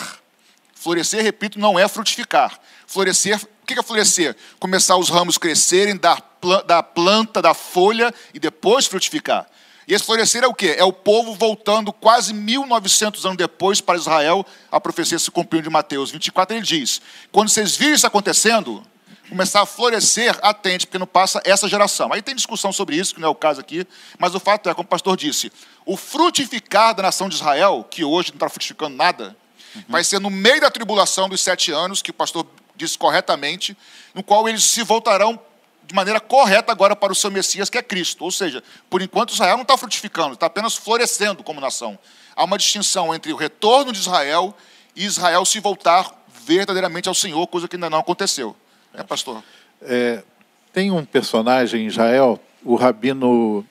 [0.73, 2.59] florescer, repito, não é frutificar.
[2.87, 4.35] Florescer, o que é florescer?
[4.59, 6.21] Começar os ramos crescerem, dar,
[6.65, 9.47] da planta, da folha e depois frutificar.
[9.87, 10.75] E esse florescer é o quê?
[10.77, 14.43] É o povo voltando quase 1900 anos depois para Israel.
[14.71, 16.55] A profecia se cumpriu de Mateus 24.
[16.55, 16.99] Ele diz:
[17.31, 18.83] quando vocês virem isso acontecendo,
[19.29, 22.11] começar a florescer, atente, porque não passa essa geração.
[22.13, 23.85] Aí tem discussão sobre isso, que não é o caso aqui,
[24.19, 25.51] mas o fato é, como o pastor disse,
[25.85, 29.35] o frutificar da nação de Israel, que hoje não está frutificando nada,
[29.75, 29.83] uhum.
[29.89, 33.75] vai ser no meio da tribulação dos sete anos, que o pastor disse corretamente,
[34.13, 35.39] no qual eles se voltarão
[35.85, 38.23] de maneira correta agora para o seu Messias, que é Cristo.
[38.23, 41.97] Ou seja, por enquanto Israel não está frutificando, está apenas florescendo como nação.
[42.35, 44.55] Há uma distinção entre o retorno de Israel
[44.95, 46.11] e Israel se voltar
[46.43, 48.55] verdadeiramente ao Senhor, coisa que ainda não aconteceu.
[48.97, 49.43] É, pastor?
[49.81, 50.23] É,
[50.73, 53.65] tem um personagem em Israel, o rabino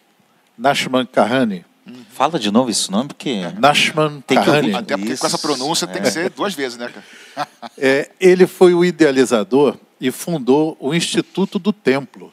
[0.57, 1.65] Nashman Kahane.
[2.11, 3.43] Fala de novo esse nome, porque.
[3.59, 4.71] Nashman tem Kahane.
[4.71, 5.21] Que Até porque Isso.
[5.21, 5.89] com essa pronúncia é.
[5.89, 7.05] tem que ser duas vezes, né, cara?
[7.77, 12.33] É, ele foi o idealizador e fundou o Instituto do Templo.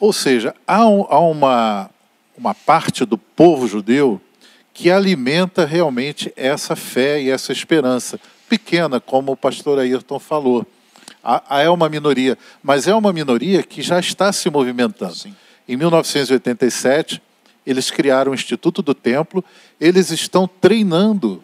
[0.00, 1.90] Ou seja, há, um, há uma,
[2.36, 4.20] uma parte do povo judeu
[4.74, 8.18] que alimenta realmente essa fé e essa esperança.
[8.48, 10.66] Pequena, como o pastor Ayrton falou.
[11.22, 15.14] Há, é uma minoria, mas é uma minoria que já está se movimentando.
[15.14, 15.34] Sim.
[15.68, 17.22] Em 1987,
[17.66, 19.44] eles criaram o Instituto do Templo,
[19.80, 21.42] eles estão treinando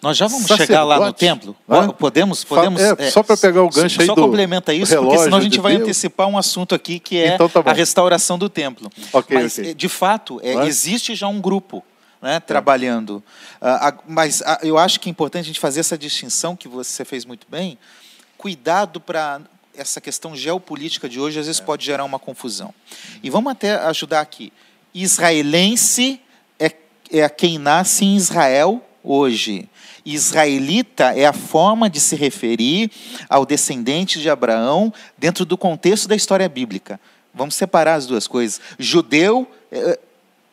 [0.00, 1.56] nós já vamos chegar lá no templo.
[1.66, 1.94] Né?
[1.98, 2.80] Podemos, podemos.
[2.80, 5.38] É, é, só para pegar o gancho só, aí só do complementa isso, porque senão
[5.38, 5.84] a gente de vai Deus.
[5.84, 8.90] antecipar um assunto aqui que é então, tá a restauração do templo.
[9.12, 9.74] Okay, mas okay.
[9.74, 11.82] de fato é, existe já um grupo
[12.20, 13.22] né, trabalhando.
[13.60, 17.04] Uh, mas uh, eu acho que é importante a gente fazer essa distinção que você
[17.04, 17.78] fez muito bem.
[18.42, 19.40] Cuidado para
[19.72, 21.64] essa questão geopolítica de hoje às vezes é.
[21.64, 22.74] pode gerar uma confusão.
[23.22, 24.52] E vamos até ajudar aqui.
[24.92, 26.20] Israelense
[26.58, 26.72] é,
[27.12, 29.68] é quem nasce em Israel hoje.
[30.04, 32.90] Israelita é a forma de se referir
[33.28, 36.98] ao descendente de Abraão dentro do contexto da história bíblica.
[37.32, 38.60] Vamos separar as duas coisas.
[38.76, 39.48] Judeu.
[39.70, 40.00] É...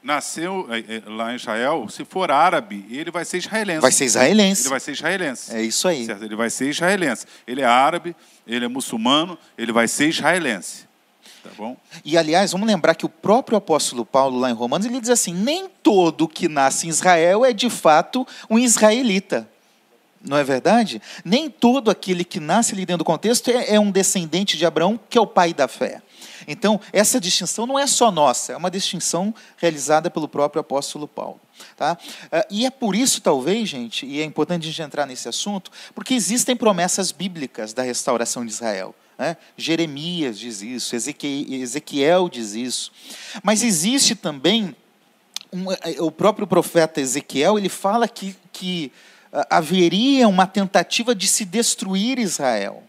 [0.02, 3.82] Nasceu é, é, lá em Israel, se for árabe, ele vai ser israelense.
[3.82, 4.62] Vai ser israelense.
[4.62, 5.56] Ele vai ser israelense.
[5.56, 6.06] É isso aí.
[6.06, 6.24] Certo?
[6.24, 7.26] Ele vai ser israelense.
[7.46, 8.16] Ele é árabe,
[8.48, 10.88] ele é muçulmano, ele vai ser israelense.
[11.44, 11.78] Tá bom?
[12.04, 15.34] E aliás, vamos lembrar que o próprio apóstolo Paulo, lá em Romanos, ele diz assim:
[15.34, 19.50] nem todo que nasce em Israel é de fato um israelita.
[20.22, 21.02] Não é verdade?
[21.24, 25.00] Nem todo aquele que nasce ali dentro do contexto é, é um descendente de Abraão,
[25.10, 26.02] que é o pai da fé.
[26.48, 31.40] Então, essa distinção não é só nossa, é uma distinção realizada pelo próprio apóstolo Paulo.
[31.76, 31.98] Tá?
[32.32, 35.72] Ah, e é por isso, talvez, gente, e é importante a gente entrar nesse assunto,
[35.94, 38.96] porque existem promessas bíblicas da restauração de Israel.
[39.18, 39.36] Né?
[39.58, 42.92] Jeremias diz isso, Ezequiel diz isso.
[43.44, 44.74] Mas existe também,
[45.52, 48.92] um, é, o próprio profeta Ezequiel, ele fala que, que
[49.34, 52.84] uh, haveria uma tentativa de se destruir Israel.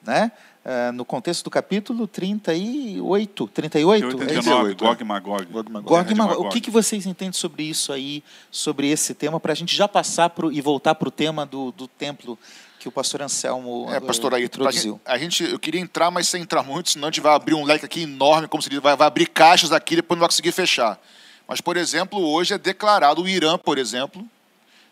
[0.00, 0.30] Né?
[0.66, 4.16] Uh, no contexto do capítulo 38, 38?
[4.16, 5.44] 39, é Gog e Magog.
[5.44, 6.14] Gog, Magog.
[6.16, 6.44] Magog.
[6.44, 9.86] O que, que vocês entendem sobre isso aí, sobre esse tema, para a gente já
[9.86, 12.36] passar pro, e voltar para o tema do, do templo
[12.80, 15.00] que o pastor Anselmo é, pastor aí, introduziu.
[15.04, 17.62] A gente, eu queria entrar, mas sem entrar muito, senão a gente vai abrir um
[17.62, 20.28] leque aqui enorme, como se diz, vai, vai abrir caixas aqui e depois não vai
[20.28, 21.00] conseguir fechar.
[21.46, 24.24] Mas, por exemplo, hoje é declarado o Irã, por exemplo,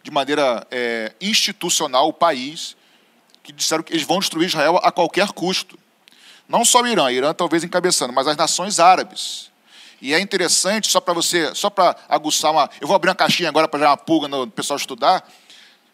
[0.05, 2.77] de maneira é, institucional, o país,
[3.45, 5.79] que disseram que eles vão destruir Israel a qualquer custo.
[6.49, 9.51] Não só o Irã, Irã talvez encabeçando, mas as nações árabes.
[10.01, 12.69] E é interessante, só para você, só para aguçar uma.
[12.81, 15.31] Eu vou abrir uma caixinha agora para dar uma pulga no pessoal estudar.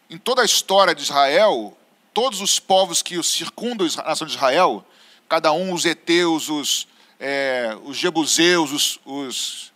[0.09, 1.77] Em toda a história de Israel,
[2.13, 4.83] todos os povos que circundam a nação de Israel,
[5.29, 6.87] cada um, os heteus, os,
[7.19, 9.71] é, os jebuseus, os, os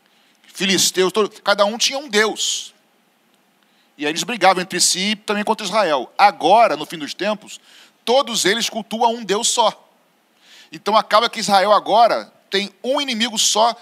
[0.48, 2.75] filisteus, todo, cada um tinha um deus.
[3.98, 6.12] E aí eles brigavam entre si e também contra Israel.
[6.18, 7.60] Agora, no fim dos tempos,
[8.04, 9.90] todos eles cultuam um deus só.
[10.72, 13.76] Então acaba que Israel agora tem um inimigo só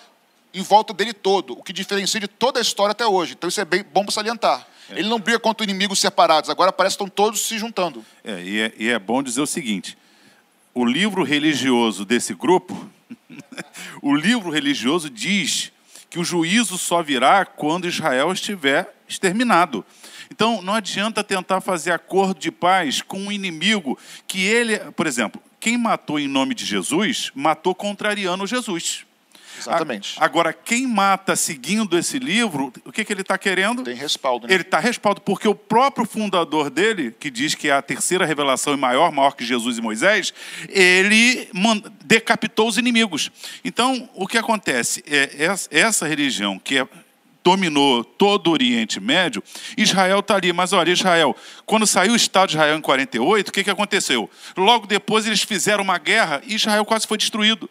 [0.54, 3.34] em volta dele todo, o que diferencia de toda a história até hoje.
[3.34, 4.68] Então isso é bem bom para salientar.
[4.90, 5.00] É.
[5.00, 8.06] Ele não briga contra inimigos separados, agora parece que estão todos se juntando.
[8.24, 9.98] É e, é, e é bom dizer o seguinte:
[10.74, 12.90] o livro religioso desse grupo,
[14.02, 15.72] o livro religioso diz
[16.10, 19.84] que o juízo só virá quando Israel estiver exterminado.
[20.34, 25.40] Então, não adianta tentar fazer acordo de paz com um inimigo que ele, por exemplo,
[25.60, 29.06] quem matou em nome de Jesus, matou contrariando Jesus.
[29.60, 30.16] Exatamente.
[30.18, 33.84] Agora, quem mata seguindo esse livro, o que, que ele está querendo?
[33.84, 34.48] Tem respaldo.
[34.48, 34.56] Né?
[34.56, 38.74] Ele está respaldo, porque o próprio fundador dele, que diz que é a terceira revelação
[38.74, 40.34] e maior, maior que Jesus e Moisés,
[40.68, 41.48] ele
[42.04, 43.30] decapitou os inimigos.
[43.64, 45.04] Então, o que acontece?
[45.06, 45.30] É,
[45.70, 46.88] essa religião, que é
[47.44, 49.44] dominou todo o Oriente Médio,
[49.78, 50.54] Israel está ali.
[50.54, 54.30] Mas olha, Israel, quando saiu o Estado de Israel em 48, o que, que aconteceu?
[54.56, 57.70] Logo depois eles fizeram uma guerra e Israel quase foi destruído.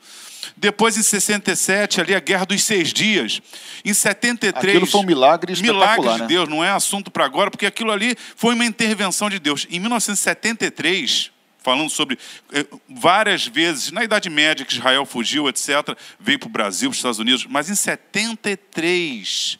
[0.56, 3.40] Depois, em 67, ali a Guerra dos Seis Dias.
[3.84, 4.76] Em 73.
[4.76, 6.26] Aquilo foi um milagre Milagre de né?
[6.26, 9.66] Deus, não é assunto para agora, porque aquilo ali foi uma intervenção de Deus.
[9.70, 11.30] Em 1973,
[11.62, 12.18] falando sobre
[12.52, 16.92] eh, várias vezes, na Idade Média, que Israel fugiu, etc., veio para o Brasil, para
[16.92, 19.58] os Estados Unidos, mas em 73,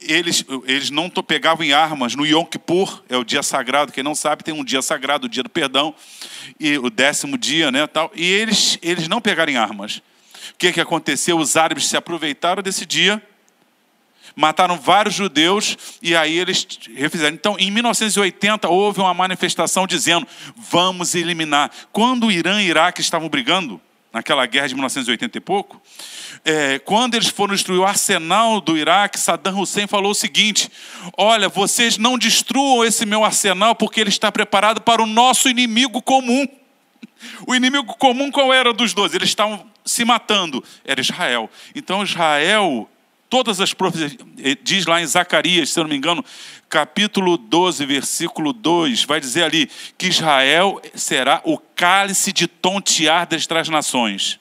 [0.00, 4.14] eles, eles não pegavam em armas no Yom Kippur, é o dia sagrado, quem não
[4.14, 5.94] sabe tem um dia sagrado, o dia do perdão,
[6.58, 9.96] e o décimo dia, né, tal, e eles, eles não pegaram em armas.
[10.52, 11.38] O que, que aconteceu?
[11.38, 13.22] Os árabes se aproveitaram desse dia,
[14.34, 17.34] mataram vários judeus e aí eles refizeram.
[17.34, 21.70] Então, em 1980, houve uma manifestação dizendo: vamos eliminar.
[21.92, 23.80] Quando o Irã e o Iraque estavam brigando,
[24.12, 25.80] naquela guerra de 1980 e pouco,
[26.44, 30.70] é, quando eles foram destruir o arsenal do Iraque, Saddam Hussein falou o seguinte:
[31.16, 36.02] Olha, vocês não destruam esse meu arsenal porque ele está preparado para o nosso inimigo
[36.02, 36.46] comum.
[37.46, 39.12] O inimigo comum qual era dos dois?
[39.12, 41.50] Eles estavam se matando, era Israel.
[41.74, 42.88] Então Israel,
[43.30, 46.22] todas as profecias, eh, diz lá em Zacarias, se eu não me engano,
[46.68, 53.68] capítulo 12, versículo 2, vai dizer ali que Israel será o cálice de tontear das
[53.68, 54.40] nações.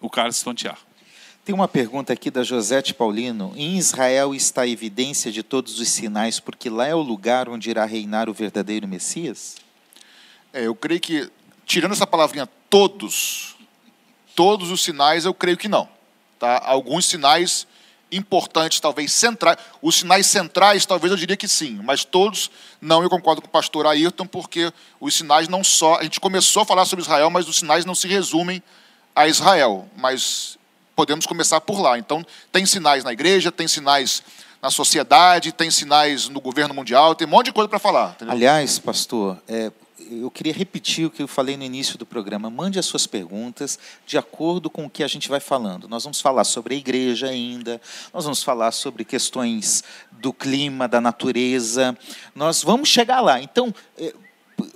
[0.00, 0.78] O cálice de tontear.
[1.44, 3.52] Tem uma pergunta aqui da Josete Paulino.
[3.54, 7.70] Em Israel está a evidência de todos os sinais, porque lá é o lugar onde
[7.70, 9.56] irá reinar o verdadeiro Messias?
[10.52, 11.30] É, eu creio que,
[11.64, 13.56] tirando essa palavrinha todos,
[14.34, 15.88] todos os sinais, eu creio que não.
[16.38, 16.60] Tá?
[16.64, 17.66] Alguns sinais
[18.10, 19.58] importantes, talvez centrais.
[19.82, 23.02] Os sinais centrais, talvez eu diria que sim, mas todos não.
[23.02, 25.96] Eu concordo com o pastor Ayrton, porque os sinais não só.
[25.96, 28.62] A gente começou a falar sobre Israel, mas os sinais não se resumem
[29.14, 29.88] a Israel.
[29.96, 30.58] Mas
[30.94, 31.98] podemos começar por lá.
[31.98, 34.22] Então, tem sinais na igreja, tem sinais
[34.62, 38.12] na sociedade, tem sinais no governo mundial, tem um monte de coisa para falar.
[38.12, 38.32] Entendeu?
[38.32, 39.70] Aliás, pastor, é,
[40.10, 42.50] eu queria repetir o que eu falei no início do programa.
[42.50, 45.88] Mande as suas perguntas de acordo com o que a gente vai falando.
[45.88, 47.80] Nós vamos falar sobre a igreja ainda,
[48.12, 51.96] nós vamos falar sobre questões do clima, da natureza.
[52.34, 53.40] Nós vamos chegar lá.
[53.40, 54.14] Então, é,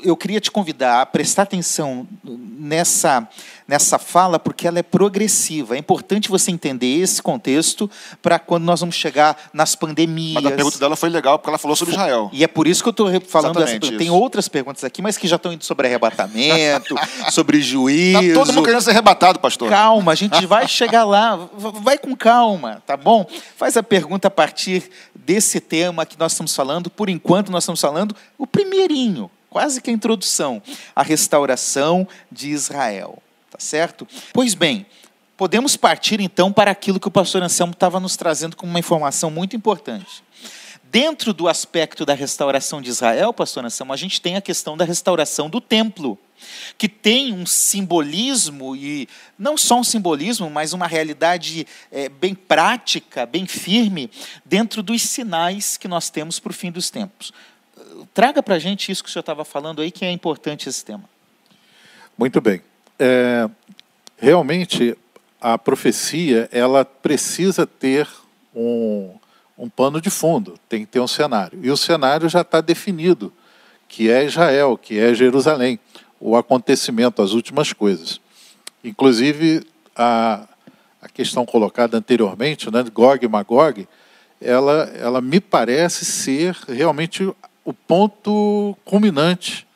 [0.02, 3.26] eu queria te convidar a prestar atenção nessa,
[3.66, 5.74] nessa fala, porque ela é progressiva.
[5.74, 7.90] É importante você entender esse contexto
[8.22, 10.42] para quando nós vamos chegar nas pandemias.
[10.42, 12.30] Mas a pergunta dela foi legal, porque ela falou sobre Israel.
[12.32, 15.26] E é por isso que eu estou falando essa Tem outras perguntas aqui, mas que
[15.26, 16.94] já estão indo sobre arrebatamento,
[17.32, 18.34] sobre juízo.
[18.34, 19.70] Tá todo mundo querendo ser arrebatado, pastor.
[19.70, 21.36] Calma, a gente vai chegar lá.
[21.56, 23.26] Vai com calma, tá bom?
[23.56, 26.90] Faz a pergunta a partir desse tema que nós estamos falando.
[26.90, 30.62] Por enquanto, nós estamos falando o primeirinho quase que a introdução,
[30.94, 33.20] a restauração de Israel.
[33.50, 34.06] Tá certo?
[34.32, 34.86] Pois bem,
[35.36, 39.30] podemos partir então para aquilo que o pastor Anselmo estava nos trazendo como uma informação
[39.30, 40.22] muito importante.
[40.84, 44.84] Dentro do aspecto da restauração de Israel, pastor Anselmo, a gente tem a questão da
[44.84, 46.18] restauração do templo,
[46.76, 49.08] que tem um simbolismo, e
[49.38, 54.10] não só um simbolismo, mas uma realidade é, bem prática, bem firme,
[54.44, 57.32] dentro dos sinais que nós temos para o fim dos tempos
[58.12, 60.84] traga para a gente isso que o senhor estava falando aí, que é importante esse
[60.84, 61.04] tema.
[62.16, 62.60] Muito bem.
[62.98, 63.48] É,
[64.18, 64.96] realmente,
[65.40, 68.06] a profecia ela precisa ter
[68.54, 69.14] um,
[69.56, 71.58] um pano de fundo, tem que ter um cenário.
[71.62, 73.32] E o cenário já está definido,
[73.88, 75.78] que é Israel, que é Jerusalém,
[76.20, 78.20] o acontecimento, as últimas coisas.
[78.84, 80.46] Inclusive, a,
[81.00, 83.88] a questão colocada anteriormente, né, Gog e Magog,
[84.40, 87.30] ela, ela me parece ser realmente
[87.64, 89.66] o ponto culminante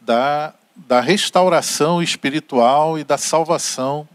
[0.00, 4.08] da, da restauração espiritual e da salvação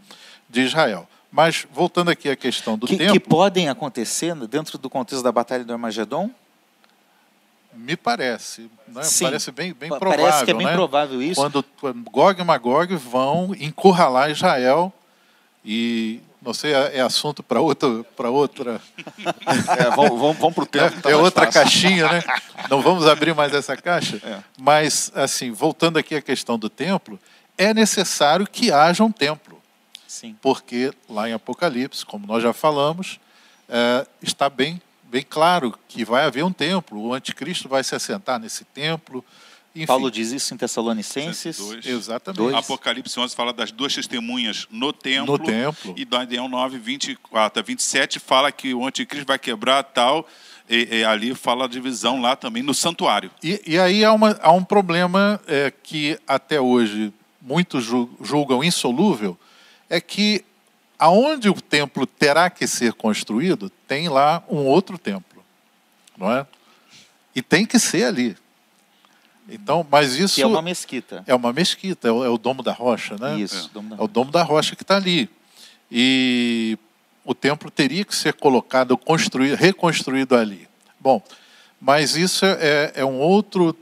[0.48, 1.08] de Israel.
[1.30, 3.12] Mas, voltando aqui à questão do que, tempo...
[3.12, 6.30] Que podem acontecer dentro do contexto da Batalha do Armagedon?
[7.72, 8.70] Me parece.
[8.86, 9.02] Né?
[9.02, 10.24] Sim, parece bem, bem provável.
[10.24, 10.72] Parece que é bem né?
[10.74, 11.40] provável isso.
[11.40, 14.92] Quando, quando Gog e Magog vão encurralar Israel
[15.64, 18.80] e não sei, é, é assunto para outra, para outra.
[19.78, 20.98] É, vamos, vamos, vamos para o tempo.
[20.98, 21.60] É, tá é outra fácil.
[21.60, 22.22] caixinha, né?
[22.68, 24.20] Não vamos abrir mais essa caixa.
[24.22, 24.38] É.
[24.58, 27.18] Mas, assim, voltando aqui à questão do templo,
[27.56, 29.60] é necessário que haja um templo.
[30.06, 30.36] Sim.
[30.42, 33.18] Porque lá em Apocalipse, como nós já falamos,
[33.68, 37.00] é, está bem, bem claro que vai haver um templo.
[37.00, 39.24] O anticristo vai se assentar nesse templo.
[39.74, 41.56] Enfim, Paulo diz isso em Tessalonicenses.
[41.56, 41.86] 102.
[41.86, 42.38] Exatamente.
[42.38, 42.54] Dois.
[42.54, 45.36] Apocalipse 11 fala das duas testemunhas no templo.
[45.36, 45.94] No templo.
[45.96, 50.28] E Daniel 9, 24 a 27 fala que o anticristo vai quebrar tal.
[50.70, 53.30] E, e ali fala a divisão lá também no santuário.
[53.42, 57.12] E, e aí há, uma- há um problema é, que até hoje
[57.42, 59.38] muitos ju- julgam insolúvel,
[59.90, 60.42] é que
[60.98, 65.44] aonde o templo terá que ser construído, tem lá um outro templo,
[66.16, 66.46] não é?
[67.36, 68.34] E tem que ser ali.
[69.48, 71.22] Então, mas isso Que é uma mesquita.
[71.26, 73.38] é uma mesquita, é o, é o domo da rocha, né?
[73.38, 75.28] Isso, Domo da É o domo da rocha que está ali.
[75.90, 76.78] E
[77.24, 80.66] o templo teria que ser colocado, construído, reconstruído ali.
[80.98, 81.22] Bom,
[81.80, 83.76] mas isso é, é um outro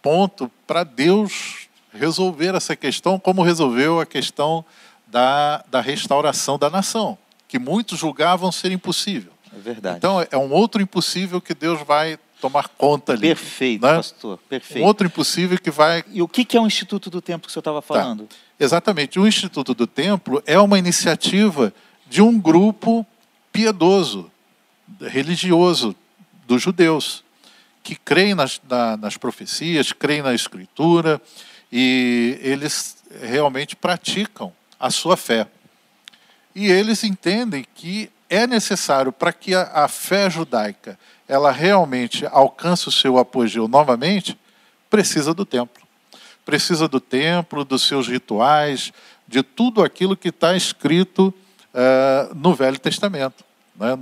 [0.00, 4.64] ponto para Deus resolver essa questão, como resolveu a questão
[5.06, 9.32] da, da restauração da nação, que muitos julgavam ser impossível.
[9.54, 9.98] É verdade.
[9.98, 13.22] Então, é um outro impossível que Deus vai tomar conta ali.
[13.28, 13.94] perfeito, né?
[13.96, 14.34] pastor.
[14.44, 14.84] Um Perfeito.
[14.86, 17.60] outro impossível que vai E o que é o Instituto do Tempo que o senhor
[17.62, 18.28] estava falando?
[18.60, 19.18] Exatamente.
[19.18, 21.72] O Instituto do Templo é uma iniciativa
[22.06, 23.06] de um grupo
[23.52, 24.30] piedoso,
[25.00, 25.94] religioso
[26.46, 27.24] dos judeus,
[27.82, 31.20] que creem nas, na- nas profecias, creem na Escritura
[31.72, 35.46] e eles realmente praticam a sua fé.
[36.54, 40.98] E eles entendem que é necessário para que a, a fé judaica
[41.28, 44.38] ela realmente alcance o seu apogeu novamente,
[44.90, 45.84] precisa do templo
[46.44, 48.92] precisa do templo, dos seus rituais,
[49.26, 51.32] de tudo aquilo que está escrito
[51.72, 53.42] eh, no Velho Testamento,
[53.74, 53.98] né,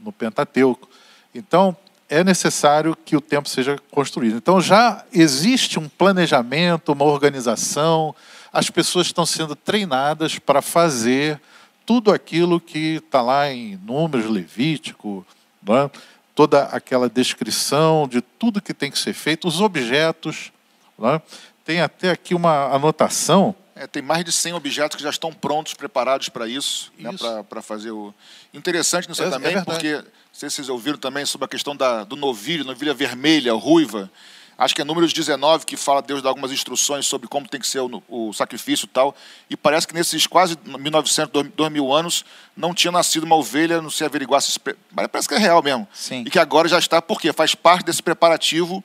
[0.00, 0.88] no Pentateuco.
[1.34, 1.76] Então,
[2.08, 4.36] é necessário que o templo seja construído.
[4.36, 8.14] Então, já existe um planejamento, uma organização,
[8.52, 11.40] as pessoas estão sendo treinadas para fazer
[11.84, 15.26] tudo aquilo que está lá em Números, Levítico,
[15.62, 15.90] né,
[16.34, 20.52] toda aquela descrição de tudo que tem que ser feito, os objetos.
[20.98, 21.20] né.
[21.64, 23.54] Tem até aqui uma anotação.
[23.74, 27.44] É, tem mais de 100 objetos que já estão prontos, preparados para isso, né, Isso.
[27.48, 28.14] para fazer o.
[28.52, 29.64] Interessante nisso É- é também, verdade.
[29.66, 33.52] porque não sei se vocês ouviram também sobre a questão da, do novilho, novilha vermelha,
[33.54, 34.10] ruiva.
[34.56, 37.66] Acho que é Números 19 que fala, Deus dá algumas instruções sobre como tem que
[37.66, 39.14] ser o, o sacrifício e tal.
[39.50, 42.24] E parece que nesses quase 1900, 2000 anos,
[42.56, 44.58] não tinha nascido uma ovelha, não se averiguasse.
[44.92, 45.88] Mas Parece que é real mesmo.
[45.92, 46.22] Sim.
[46.26, 48.82] E que agora já está, porque faz parte desse preparativo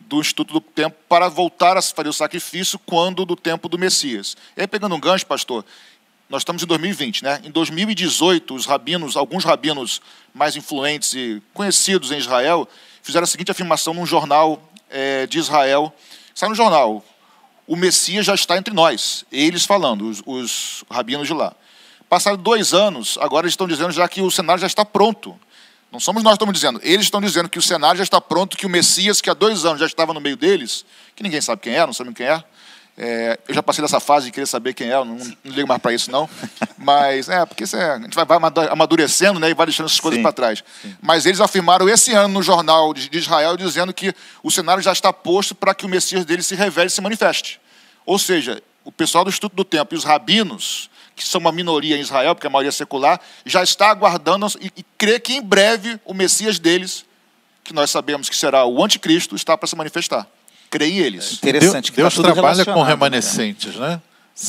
[0.00, 4.36] do Instituto do Tempo para voltar a fazer o sacrifício quando do tempo do Messias.
[4.56, 5.64] E aí, pegando um gancho, pastor,
[6.28, 7.40] nós estamos em 2020, né?
[7.44, 10.00] Em 2018, os rabinos, alguns rabinos
[10.34, 12.68] mais influentes e conhecidos em Israel,
[13.02, 14.60] fizeram a seguinte afirmação num jornal
[14.90, 15.92] eh, de Israel.
[16.34, 17.04] Sai no jornal,
[17.66, 19.24] o Messias já está entre nós.
[19.30, 21.54] Eles falando, os, os rabinos de lá.
[22.08, 25.38] Passaram dois anos, agora eles estão dizendo já que o cenário já está pronto.
[25.90, 26.80] Não somos nós que estamos dizendo.
[26.82, 29.64] Eles estão dizendo que o cenário já está pronto, que o Messias, que há dois
[29.64, 30.84] anos já estava no meio deles,
[31.14, 32.44] que ninguém sabe quem é, não sabem quem é.
[32.98, 35.68] É, eu já passei dessa fase de querer saber quem é, eu não, não ligo
[35.68, 36.28] mais para isso, não.
[36.78, 40.00] Mas, é, porque é, a gente vai, vai amadu- amadurecendo né, e vai deixando essas
[40.00, 40.64] coisas Sim, para trás.
[41.02, 44.92] Mas eles afirmaram esse ano no jornal de, de Israel, dizendo que o cenário já
[44.92, 47.60] está posto para que o Messias deles se revele e se manifeste.
[48.06, 51.98] Ou seja, o pessoal do Instituto do Tempo e os rabinos, que são uma minoria
[51.98, 55.42] em Israel, porque a maioria é secular, já está aguardando e, e crê que em
[55.42, 57.04] breve o Messias deles,
[57.62, 60.26] que nós sabemos que será o anticristo, está para se manifestar.
[60.70, 61.34] Creem eles.
[61.34, 61.90] Interessante.
[61.92, 62.88] que Deus tá tudo trabalha com né?
[62.90, 64.00] remanescentes, né?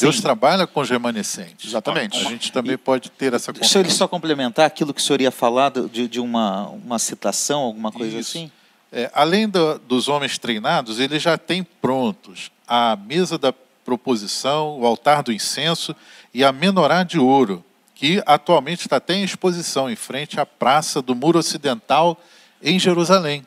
[0.01, 0.22] Deus Sim.
[0.22, 1.70] trabalha com os remanescentes.
[1.70, 2.18] Exatamente.
[2.20, 5.32] A gente também pode ter essa Deixa eu só complementar aquilo que o senhor ia
[5.32, 8.38] falar de, de uma, uma citação, alguma coisa Isso.
[8.38, 8.51] assim.
[8.91, 13.53] É, além do- dos homens treinados, eles já têm prontos a mesa da
[13.86, 15.95] proposição, o altar do incenso
[16.34, 17.63] e a menorá de ouro,
[17.95, 22.22] que atualmente está até em exposição em frente à praça do Muro Ocidental
[22.61, 23.45] em Jerusalém.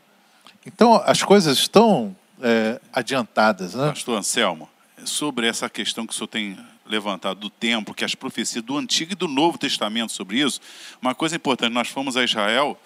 [0.66, 3.74] Então, as coisas estão é, adiantadas.
[3.74, 3.88] Né?
[3.88, 4.68] Pastor Anselmo,
[5.04, 9.12] sobre essa questão que o senhor tem levantado do templo, que as profecias do Antigo
[9.12, 10.60] e do Novo Testamento sobre isso,
[11.00, 12.76] uma coisa importante, nós fomos a Israel,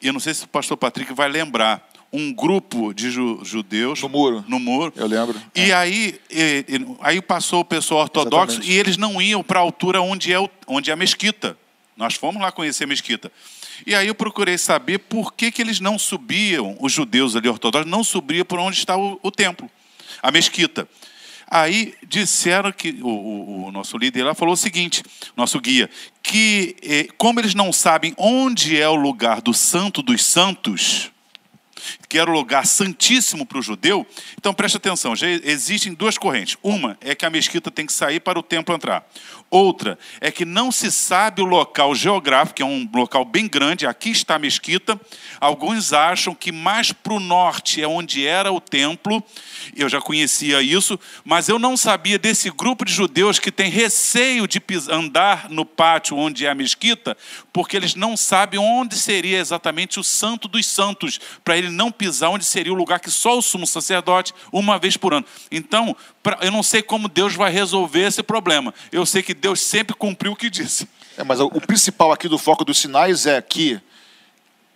[0.00, 4.02] e eu não sei se o pastor Patrick vai lembrar, um grupo de ju- judeus
[4.02, 4.44] No muro.
[4.46, 4.92] no muro.
[4.94, 5.40] Eu lembro.
[5.54, 8.70] E aí, e- e- aí passou o pessoal ortodoxo Exatamente.
[8.70, 11.56] e eles não iam para a altura onde é, o- onde é a mesquita.
[11.96, 13.32] Nós fomos lá conhecer a mesquita.
[13.86, 17.90] E aí eu procurei saber por que, que eles não subiam, os judeus ali ortodoxos,
[17.90, 19.70] não subiam por onde está o, o templo,
[20.22, 20.88] a mesquita.
[21.50, 25.02] Aí disseram que o, o, o, nosso líder lá falou o seguinte,
[25.36, 25.90] nosso guia,
[26.22, 31.10] que eh, como eles não sabem onde é o lugar do Santo dos Santos,
[32.08, 34.06] que era o lugar santíssimo para o judeu,
[34.38, 36.56] então preste atenção, já existem duas correntes.
[36.62, 39.06] Uma é que a mesquita tem que sair para o templo entrar.
[39.52, 44.08] Outra é que não se sabe o local geográfico, é um local bem grande, aqui
[44.08, 44.98] está a mesquita.
[45.38, 49.22] Alguns acham que mais para o norte é onde era o templo,
[49.76, 54.48] eu já conhecia isso, mas eu não sabia desse grupo de judeus que tem receio
[54.48, 57.14] de andar no pátio onde é a mesquita,
[57.52, 62.30] porque eles não sabem onde seria exatamente o santo dos santos, para ele não pisar
[62.30, 65.26] onde seria o lugar que só o sumo sacerdote, uma vez por ano.
[65.50, 65.94] Então,
[66.40, 68.72] eu não sei como Deus vai resolver esse problema.
[68.90, 70.88] Eu sei que Deus sempre cumpriu o que disse.
[71.16, 73.80] É, mas o principal aqui do foco dos sinais é que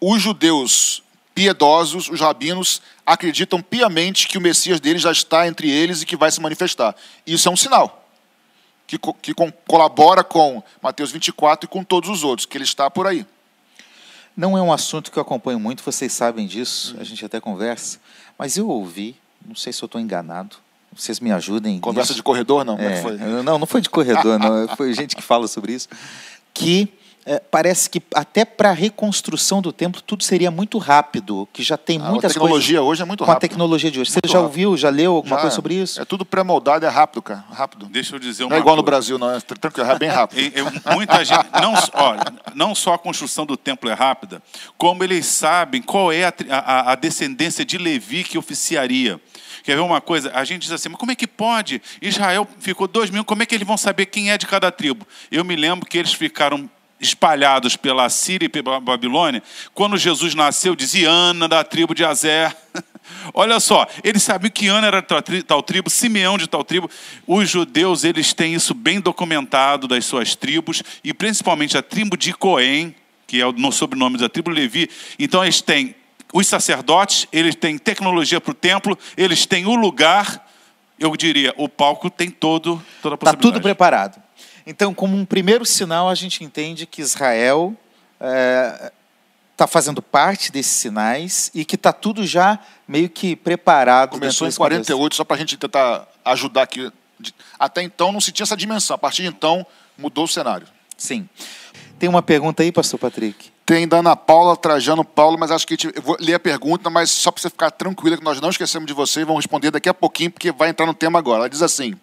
[0.01, 1.03] os judeus
[1.35, 6.17] piedosos, os rabinos, acreditam piamente que o Messias deles já está entre eles e que
[6.17, 6.95] vai se manifestar.
[7.27, 8.07] Isso é um sinal
[8.87, 9.35] que, que
[9.67, 13.27] colabora com Mateus 24 e com todos os outros, que ele está por aí.
[14.37, 17.99] Não é um assunto que eu acompanho muito, vocês sabem disso, a gente até conversa,
[18.39, 20.57] mas eu ouvi, não sei se eu estou enganado,
[20.97, 21.79] vocês me ajudem.
[21.81, 22.79] Conversa de corredor, não?
[22.79, 23.17] É, foi?
[23.17, 24.69] Não, não foi de corredor, não.
[24.77, 25.89] Foi gente que fala sobre isso.
[26.53, 26.93] Que
[27.29, 31.77] é, parece que até para a reconstrução do templo tudo seria muito rápido, que já
[31.77, 32.37] tem muitas coisas.
[32.37, 33.35] A tecnologia coisas, hoje é muito rápida.
[33.35, 34.13] Com a tecnologia de hoje.
[34.13, 36.01] Você já ouviu, já leu alguma já, coisa sobre isso?
[36.01, 37.45] É tudo pré-moldado, é rápido, cara.
[37.51, 37.87] Rápido.
[37.87, 38.83] Deixa eu dizer uma Não é igual coisa.
[38.83, 39.33] no Brasil, não.
[39.33, 40.41] É tranquilo, é bem rápido.
[40.57, 40.63] É,
[40.95, 44.41] muita gente, não, olha, não só a construção do templo é rápida,
[44.79, 49.21] como eles sabem qual é a, a, a descendência de Levi que oficiaria.
[49.67, 50.31] Quer ver uma coisa?
[50.33, 51.83] A gente diz assim, mas como é que pode?
[52.01, 55.05] Israel ficou dois mil, como é que eles vão saber quem é de cada tribo?
[55.29, 59.43] Eu me lembro que eles ficaram espalhados pela Síria e pela Babilônia,
[59.75, 62.57] quando Jesus nasceu, dizia Ana da tribo de Azer.
[63.35, 66.89] Olha só, eles sabiam que Ana era de tal tribo, Simeão de tal tribo.
[67.27, 72.33] Os judeus, eles têm isso bem documentado das suas tribos, e principalmente a tribo de
[72.33, 72.95] Coém,
[73.27, 74.89] que é o sobrenome da tribo Levi.
[75.19, 75.97] Então eles têm
[76.33, 80.47] os sacerdotes, eles têm tecnologia para o templo, eles têm o lugar,
[80.99, 83.37] eu diria, o palco tem todo, toda a possibilidade.
[83.37, 84.23] Está tudo preparado.
[84.67, 87.75] Então, como um primeiro sinal, a gente entende que Israel
[88.15, 88.93] está é,
[89.57, 94.11] tá fazendo parte desses sinais e que está tudo já meio que preparado.
[94.11, 95.17] Começou em 48, contexto.
[95.17, 96.91] só para a gente tentar ajudar aqui.
[97.59, 98.97] Até então não se tinha essa dimensão.
[98.97, 99.65] A partir de então
[99.97, 100.67] mudou o cenário.
[100.97, 101.29] Sim.
[101.99, 103.53] Tem uma pergunta aí, pastor Patrick?
[103.67, 107.11] Tem da Ana Paula Trajano Paulo, mas acho que eu vou ler a pergunta, mas
[107.11, 109.89] só para você ficar tranquila que nós não esquecemos de você e vamos responder daqui
[109.89, 111.41] a pouquinho, porque vai entrar no tema agora.
[111.41, 111.95] Ela diz assim: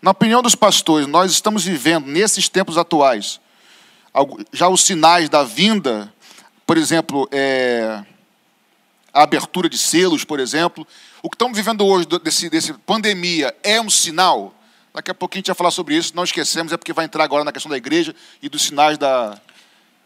[0.00, 3.38] na opinião dos pastores, nós estamos vivendo nesses tempos atuais
[4.52, 6.12] já os sinais da vinda,
[6.66, 8.02] por exemplo, é,
[9.12, 10.86] a abertura de selos, por exemplo.
[11.22, 14.54] O que estamos vivendo hoje desse, desse pandemia é um sinal.
[14.94, 16.14] Daqui a pouquinho a gente vai falar sobre isso.
[16.14, 19.40] Não esquecemos, é porque vai entrar agora na questão da igreja e dos sinais da,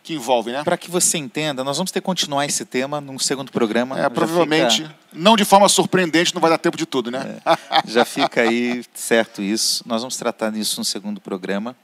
[0.07, 0.63] que envolve, né?
[0.63, 3.99] Para que você entenda, nós vamos ter que continuar esse tema num segundo programa.
[3.99, 4.95] É, provavelmente, fica...
[5.13, 7.39] não de forma surpreendente, não vai dar tempo de tudo, né?
[7.45, 9.83] É, já fica aí certo isso.
[9.85, 11.75] Nós vamos tratar disso no segundo programa.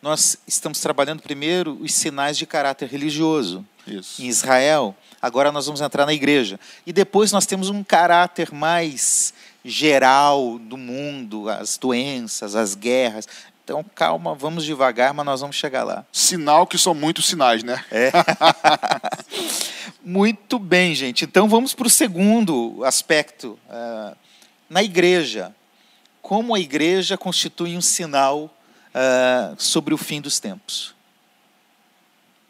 [0.00, 3.66] Nós estamos trabalhando primeiro os sinais de caráter religioso.
[3.86, 4.22] Isso.
[4.22, 6.60] Em Israel, agora nós vamos entrar na igreja.
[6.86, 13.26] E depois nós temos um caráter mais geral do mundo, as doenças, as guerras.
[13.64, 16.04] Então, calma, vamos devagar, mas nós vamos chegar lá.
[16.12, 17.82] Sinal que são muitos sinais, né?
[17.90, 18.12] É.
[20.04, 21.24] Muito bem, gente.
[21.24, 23.58] Então, vamos para o segundo aspecto.
[23.70, 24.14] Uh,
[24.68, 25.56] na igreja,
[26.20, 28.54] como a igreja constitui um sinal
[28.94, 30.94] uh, sobre o fim dos tempos?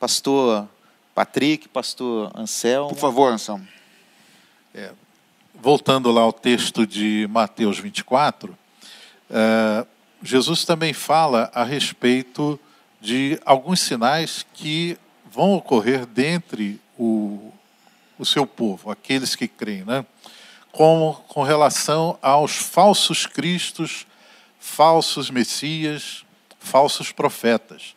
[0.00, 0.68] Pastor
[1.14, 2.88] Patrick, pastor Anselmo.
[2.88, 3.68] Por favor, Anselmo.
[4.74, 4.90] É,
[5.54, 8.50] voltando lá ao texto de Mateus 24,
[9.30, 9.93] uh,
[10.24, 12.58] Jesus também fala a respeito
[12.98, 14.96] de alguns sinais que
[15.30, 17.52] vão ocorrer dentre o,
[18.18, 20.02] o seu povo, aqueles que creem, né?
[20.72, 24.06] com, com relação aos falsos cristos,
[24.58, 26.24] falsos messias,
[26.58, 27.94] falsos profetas.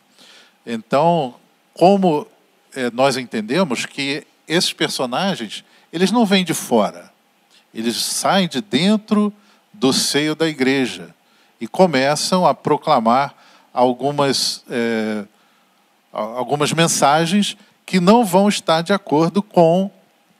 [0.66, 1.34] Então,
[1.72, 2.26] como
[2.74, 7.10] é, nós entendemos que esses personagens, eles não vêm de fora,
[7.72, 9.32] eles saem de dentro
[9.72, 11.14] do seio da igreja
[11.60, 13.34] e começam a proclamar
[13.72, 15.24] algumas, é,
[16.12, 19.90] algumas mensagens que não vão estar de acordo com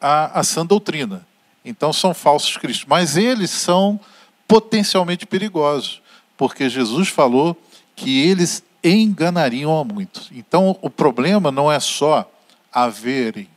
[0.01, 1.27] a, a sã doutrina.
[1.65, 2.87] Então são falsos cristos.
[2.87, 3.99] Mas eles são
[4.47, 6.01] potencialmente perigosos,
[6.37, 7.57] porque Jesus falou
[7.95, 10.31] que eles enganariam a muitos.
[10.33, 12.31] Então o problema não é só
[12.73, 13.49] haverem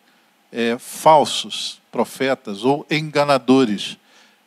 [0.51, 3.97] é, falsos profetas ou enganadores.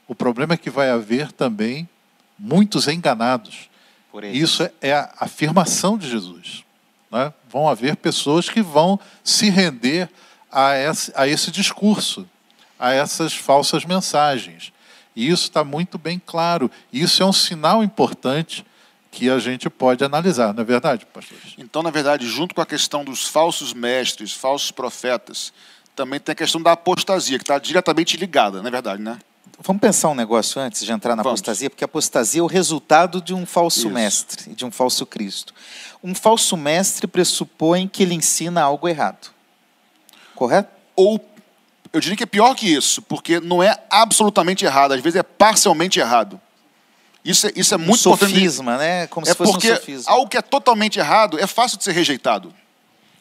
[0.06, 1.88] O problema é que vai haver também
[2.38, 3.68] muitos enganados.
[4.32, 6.62] Isso é- é a afirmação de Jesus.
[7.10, 7.32] né?
[7.48, 10.10] Vão haver pessoas que vão se render
[10.50, 12.28] a esse, a esse discurso,
[12.78, 14.72] a essas falsas mensagens.
[15.14, 16.68] E isso está muito bem claro.
[16.92, 18.66] Isso é um sinal importante
[19.12, 21.38] que a gente pode analisar, não é verdade, pastor?
[21.56, 25.52] Então, na verdade, junto com a questão dos falsos mestres, falsos profetas,
[25.94, 29.20] também tem a questão da apostasia, que está diretamente ligada, na verdade, né?
[29.60, 31.40] Vamos pensar um negócio antes de entrar na Vamos.
[31.40, 33.90] apostasia, porque a apostasia é o resultado de um falso Isso.
[33.90, 35.54] mestre, de um falso Cristo.
[36.02, 39.30] Um falso mestre pressupõe que ele ensina algo errado.
[40.34, 40.68] Correto?
[40.96, 41.24] Ou,
[41.92, 45.22] eu diria que é pior que isso, porque não é absolutamente errado, às vezes é
[45.22, 46.40] parcialmente errado.
[47.24, 48.34] Isso é, isso é muito um importante.
[48.34, 49.06] sofisma, né?
[49.06, 50.12] Como É se fosse porque um sofisma.
[50.12, 52.52] algo que é totalmente errado é fácil de ser rejeitado.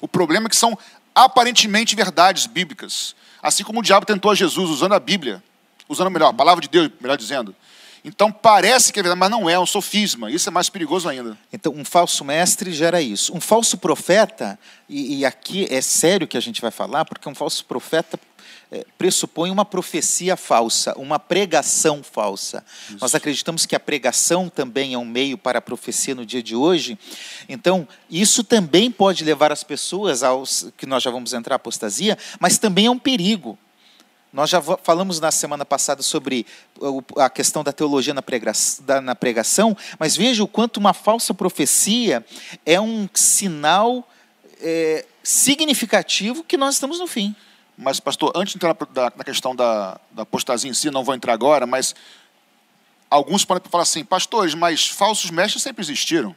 [0.02, 0.78] O problema é que são
[1.16, 3.16] aparentemente verdades bíblicas.
[3.42, 5.42] Assim como o diabo tentou a Jesus usando a Bíblia,
[5.88, 7.56] usando melhor, a palavra de Deus, melhor dizendo.
[8.04, 10.30] Então parece que é verdade, mas não é, é um sofisma.
[10.30, 11.38] Isso é mais perigoso ainda.
[11.52, 13.34] Então, um falso mestre gera isso.
[13.36, 14.60] Um falso profeta,
[14.90, 18.20] e, e aqui é sério que a gente vai falar, porque um falso profeta
[18.72, 22.66] eh, pressupõe uma profecia falsa, uma pregação falsa.
[23.00, 26.58] Nós acreditamos que a pregação também é um meio para a profecia no dia de
[26.58, 27.00] hoje.
[27.48, 32.58] Então, isso também pode levar as pessoas aos que nós já vamos entrar apostasia, mas
[32.58, 33.58] também é um perigo.
[34.34, 36.44] Nós já falamos na semana passada sobre
[37.18, 42.26] a questão da teologia na pregação, mas veja o quanto uma falsa profecia
[42.66, 44.10] é um sinal
[44.60, 47.36] é, significativo que nós estamos no fim.
[47.78, 48.76] Mas, pastor, antes de entrar
[49.16, 51.94] na questão da, da apostasia em si, não vou entrar agora, mas
[53.12, 56.36] alguns podem falar assim, pastores, mas falsos mestres sempre existiram.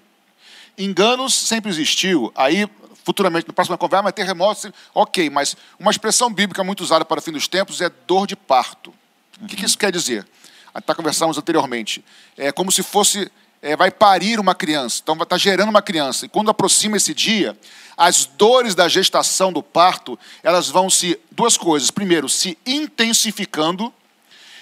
[0.76, 2.30] Enganos sempre existiu.
[2.34, 2.68] Aí,
[3.06, 4.62] futuramente, no próximo conversa, mas terremotos.
[4.62, 8.26] sempre- Ok, mas uma expressão bíblica muito usada para o fim dos tempos é dor
[8.26, 8.92] de parto.
[9.40, 10.26] O que, que isso quer dizer?
[10.74, 12.04] Até conversamos anteriormente.
[12.36, 13.30] É como se fosse.
[13.62, 16.26] é, vai parir uma criança, então vai estar gerando uma criança.
[16.26, 17.56] E quando aproxima esse dia,
[17.96, 21.18] as dores da gestação do parto, elas vão se.
[21.30, 21.90] Duas coisas.
[21.92, 23.92] Primeiro, se intensificando.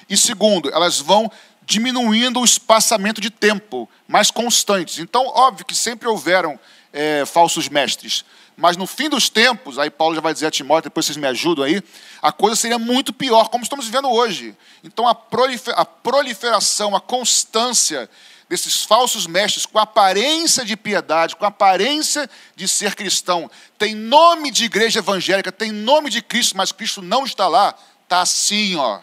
[0.08, 1.30] E segundo, elas vão
[1.66, 4.98] diminuindo o espaçamento de tempo, mais constantes.
[4.98, 6.60] Então, óbvio que sempre houveram
[6.94, 8.24] é, falsos mestres.
[8.56, 11.26] Mas no fim dos tempos, aí Paulo já vai dizer a Timóteo, depois vocês me
[11.26, 11.82] ajudam aí,
[12.22, 14.56] a coisa seria muito pior, como estamos vivendo hoje.
[14.84, 18.08] Então, a, prolife- a proliferação, a constância
[18.48, 24.66] desses falsos mestres com aparência de piedade, com aparência de ser cristão, tem nome de
[24.66, 27.74] igreja evangélica, tem nome de Cristo, mas Cristo não está lá,
[28.04, 29.00] está assim, ó.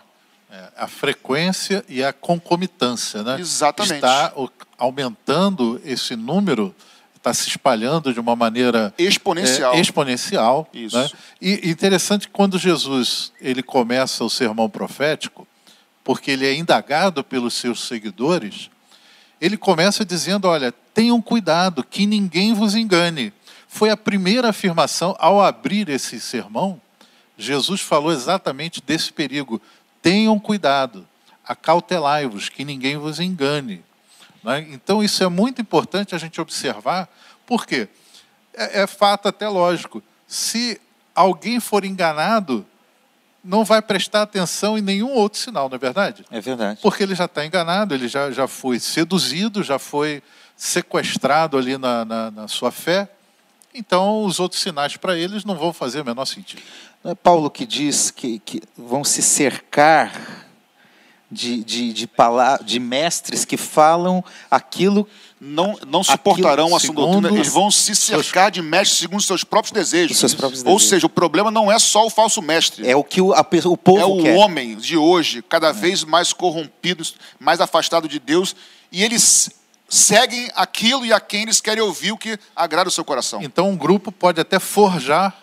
[0.49, 3.37] É, a frequência e a concomitância, né?
[3.39, 3.95] Exatamente.
[3.95, 4.33] Está
[4.77, 6.73] aumentando esse número,
[7.21, 9.75] está se espalhando de uma maneira Exponencial.
[9.75, 10.67] é, exponencial.
[10.73, 10.97] Isso.
[10.97, 11.07] né?
[11.39, 15.47] E interessante quando Jesus ele começa o sermão profético,
[16.03, 18.71] porque ele é indagado pelos seus seguidores,
[19.39, 23.31] ele começa dizendo: olha, tenham cuidado, que ninguém vos engane.
[23.67, 26.81] Foi a primeira afirmação ao abrir esse sermão.
[27.37, 29.61] Jesus falou exatamente desse perigo.
[30.01, 31.07] Tenham cuidado,
[31.45, 33.83] acautelai-vos, que ninguém vos engane.
[34.43, 34.65] Né?
[34.69, 37.09] Então, isso é muito importante a gente observar,
[37.45, 37.87] porque
[38.53, 40.03] é, é fato até lógico.
[40.27, 40.79] Se
[41.13, 42.65] alguém for enganado,
[43.43, 46.25] não vai prestar atenção em nenhum outro sinal, não é verdade?
[46.31, 46.79] É verdade.
[46.81, 50.21] Porque ele já está enganado, ele já, já foi seduzido, já foi
[50.55, 53.09] sequestrado ali na, na, na sua fé.
[53.73, 56.61] Então, os outros sinais para eles não vão fazer o menor sentido.
[57.03, 60.40] Não é Paulo que diz que, que vão se cercar
[61.31, 65.07] de, de, de, pala- de mestres que falam aquilo
[65.39, 69.43] não, não suportarão a sua doutrina, eles vão se seus- cercar de mestres segundo seus
[69.43, 70.11] próprios desejos.
[70.11, 70.89] Os seus próprios Ou desejos.
[70.89, 72.87] seja, o problema não é só o falso mestre.
[72.87, 74.35] é o que o, a o povo É o quer.
[74.35, 77.03] homem de hoje, cada vez mais corrompido,
[77.39, 78.55] mais afastado de Deus,
[78.91, 79.49] e eles
[79.89, 83.41] seguem aquilo e a quem eles querem ouvir o que agrada o seu coração.
[83.41, 85.35] Então, um grupo pode até forjar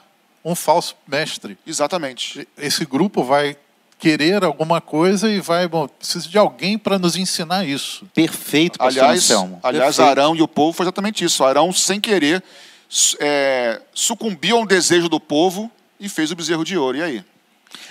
[0.45, 1.59] um falso mestre.
[1.66, 2.47] Exatamente.
[2.57, 3.57] Esse grupo vai
[3.99, 8.07] querer alguma coisa e vai, bom, preciso de alguém para nos ensinar isso.
[8.14, 9.61] Perfeito, pastor Aliás, Anselmo.
[9.62, 10.09] aliás Perfeito.
[10.20, 11.42] Arão e o povo foi exatamente isso.
[11.44, 12.42] Arão, sem querer,
[13.20, 16.99] é, sucumbiu a um desejo do povo e fez o bezerro de ouro.
[16.99, 17.24] E aí?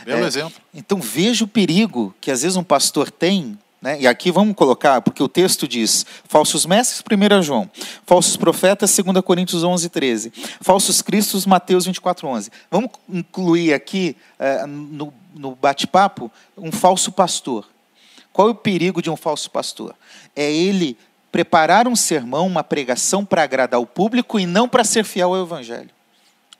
[0.05, 0.27] Belo É.
[0.27, 0.59] exemplo.
[0.73, 4.01] Então veja o perigo que às vezes um pastor tem, né?
[4.01, 7.69] e aqui vamos colocar, porque o texto diz, falsos mestres, 1 João,
[8.05, 12.51] falsos profetas, 2 Coríntios 11, 13, falsos cristos, Mateus 24, 11.
[12.71, 17.67] Vamos incluir aqui, eh, no, no bate-papo, um falso pastor.
[18.33, 19.95] Qual é o perigo de um falso pastor?
[20.35, 20.97] É ele
[21.31, 25.43] preparar um sermão, uma pregação para agradar o público e não para ser fiel ao
[25.43, 25.89] evangelho.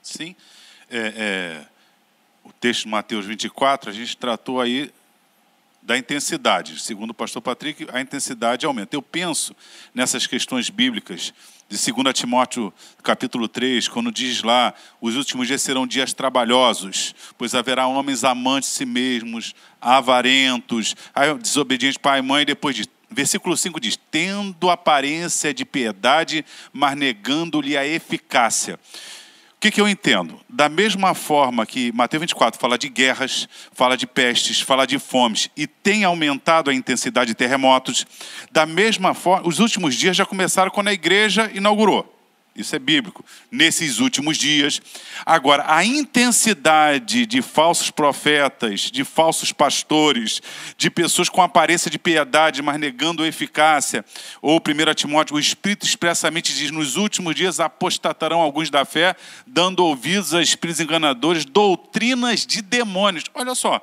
[0.02, 0.34] Sim.
[0.90, 1.66] É, é,
[2.44, 4.90] o texto de Mateus 24, a gente tratou aí
[5.88, 6.78] da intensidade.
[6.78, 8.94] Segundo o pastor Patrick, a intensidade aumenta.
[8.94, 9.56] Eu penso
[9.94, 11.32] nessas questões bíblicas
[11.66, 12.70] de 2 Timóteo
[13.02, 18.68] capítulo 3, quando diz lá, os últimos dias serão dias trabalhosos, pois haverá homens amantes
[18.68, 20.94] de si mesmos, avarentos,
[21.40, 27.74] desobedientes pai e mãe, depois de Versículo 5 diz: tendo aparência de piedade, mas negando-lhe
[27.74, 28.78] a eficácia.
[29.58, 30.38] O que, que, eu entendo?
[30.48, 35.50] Da mesma forma que Mateus 24 fala de guerras, fala de pestes, fala de fomes
[35.56, 38.06] e tem aumentado a intensidade de terremotos,
[38.52, 42.17] da mesma forma, os últimos dias já começaram quando a igreja inaugurou.
[42.58, 43.24] Isso é bíblico.
[43.52, 44.82] Nesses últimos dias.
[45.24, 50.42] Agora, a intensidade de falsos profetas, de falsos pastores,
[50.76, 54.04] de pessoas com aparência de piedade, mas negando a eficácia.
[54.42, 59.14] Ou 1 Timóteo, o Espírito expressamente diz: nos últimos dias apostatarão alguns da fé,
[59.46, 63.24] dando ouvidos a espíritos enganadores, doutrinas de demônios.
[63.34, 63.80] Olha só,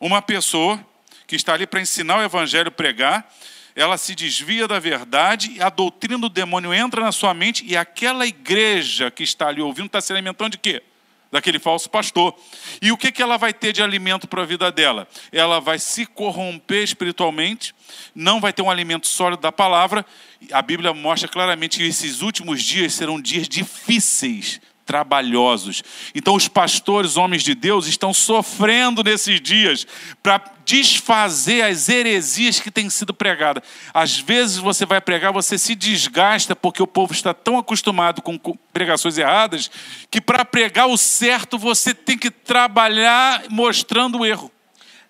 [0.00, 0.80] uma pessoa
[1.26, 3.30] que está ali para ensinar o evangelho, pregar,
[3.74, 8.26] ela se desvia da verdade, a doutrina do demônio entra na sua mente e aquela
[8.26, 10.82] igreja que está ali ouvindo está se alimentando de quê?
[11.30, 12.34] Daquele falso pastor.
[12.82, 15.06] E o que, que ela vai ter de alimento para a vida dela?
[15.30, 17.72] Ela vai se corromper espiritualmente,
[18.14, 20.04] não vai ter um alimento sólido da palavra.
[20.50, 24.60] A Bíblia mostra claramente que esses últimos dias serão dias difíceis
[24.90, 25.84] trabalhosos.
[26.12, 29.86] Então, os pastores, homens de Deus, estão sofrendo nesses dias
[30.20, 33.62] para desfazer as heresias que têm sido pregadas.
[33.94, 38.36] Às vezes você vai pregar, você se desgasta porque o povo está tão acostumado com
[38.72, 39.70] pregações erradas
[40.10, 44.50] que para pregar o certo você tem que trabalhar mostrando o erro.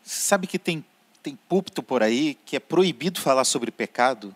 [0.05, 0.85] Sabe que tem,
[1.23, 4.35] tem púlpito por aí que é proibido falar sobre pecado,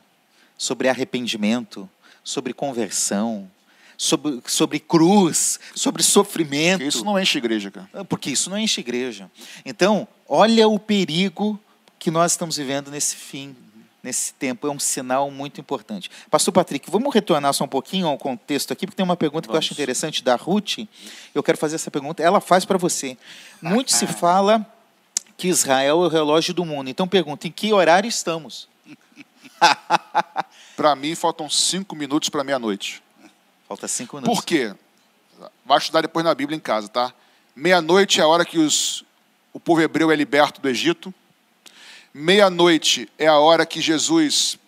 [0.57, 1.87] sobre arrependimento,
[2.23, 3.51] sobre conversão,
[3.97, 6.79] sobre, sobre cruz, sobre sofrimento.
[6.79, 7.91] Porque isso não enche igreja, cara.
[7.93, 9.31] Ah, porque isso não enche igreja.
[9.65, 11.59] Então, olha o perigo
[11.99, 13.57] que nós estamos vivendo nesse fim,
[14.03, 14.67] nesse tempo.
[14.67, 16.11] É um sinal muito importante.
[16.31, 19.53] Pastor Patrick, vamos retornar só um pouquinho ao contexto aqui, porque tem uma pergunta vamos.
[19.53, 20.87] que eu acho interessante da Ruth.
[21.35, 22.23] Eu quero fazer essa pergunta.
[22.23, 23.17] Ela faz para você.
[23.63, 24.67] Muito se fala
[25.37, 26.89] que Israel é o relógio do mundo.
[26.89, 28.69] Então pergunta, em que horário estamos?
[30.77, 33.04] para mim, faltam cinco minutos para meia-noite.
[33.75, 34.37] Falta cinco minutos.
[34.37, 34.73] Por quê?
[35.67, 37.13] Vai estudar depois na Bíblia em casa, tá?
[37.57, 39.05] Meia-noite é a hora que os,
[39.53, 41.13] o povo hebreu é liberto do Egito.
[42.13, 44.61] Meia-noite é a hora que Jesus.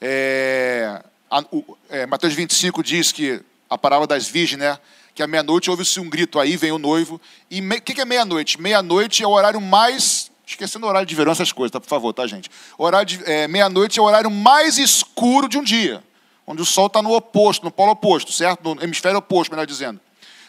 [0.00, 4.80] É, a, o, é, Mateus 25 diz que a palavra das virgens, né?
[5.14, 7.20] Que à meia-noite ouve-se um grito, aí vem o noivo.
[7.48, 8.60] E o que, que é meia-noite?
[8.60, 10.28] Meia-noite é o horário mais.
[10.44, 11.80] Esquecendo o horário de verão, essas coisas, tá?
[11.80, 12.50] Por favor, tá, gente?
[12.76, 16.02] Horário é, meia-noite é o horário mais escuro de um dia
[16.46, 18.74] onde o Sol está no oposto, no polo oposto, certo?
[18.74, 20.00] No hemisfério oposto, melhor dizendo.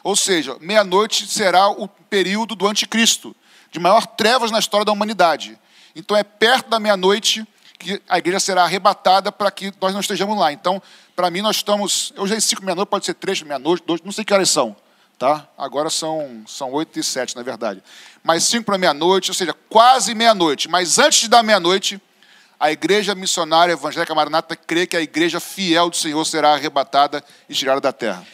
[0.03, 3.35] Ou seja, meia-noite será o período do anticristo,
[3.71, 5.57] de maior trevas na história da humanidade.
[5.95, 7.45] Então é perto da meia-noite
[7.79, 10.51] que a igreja será arrebatada para que nós não estejamos lá.
[10.51, 10.81] Então,
[11.15, 12.13] para mim, nós estamos.
[12.15, 14.75] Eu já cinco meia-noite, pode ser três meia-noite, dois, não sei que horas são.
[15.17, 15.47] Tá?
[15.57, 17.81] Agora são, são oito e sete, na verdade.
[18.21, 20.67] Mas cinco para meia-noite, ou seja, quase meia-noite.
[20.67, 22.01] Mas antes de dar meia-noite,
[22.59, 27.53] a igreja missionária evangélica Maranata crê que a igreja fiel do Senhor será arrebatada e
[27.53, 28.25] tirada da terra.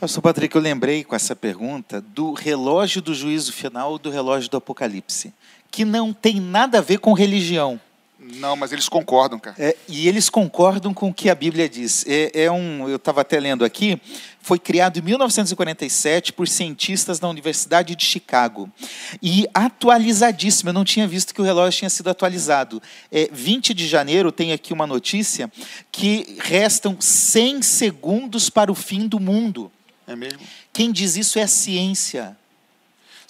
[0.00, 4.56] Pastor Patrick, eu lembrei com essa pergunta do relógio do juízo final do relógio do
[4.56, 5.32] Apocalipse,
[5.70, 7.80] que não tem nada a ver com religião.
[8.36, 9.56] Não, mas eles concordam, cara.
[9.58, 12.04] É, e eles concordam com o que a Bíblia diz.
[12.06, 14.00] É, é um, eu estava até lendo aqui,
[14.40, 18.70] foi criado em 1947 por cientistas da Universidade de Chicago.
[19.22, 22.82] E atualizadíssimo, eu não tinha visto que o relógio tinha sido atualizado.
[23.10, 25.50] É, 20 de janeiro, tem aqui uma notícia,
[25.90, 29.72] que restam 100 segundos para o fim do mundo.
[30.06, 30.40] É mesmo?
[30.72, 32.36] Quem diz isso é a ciência.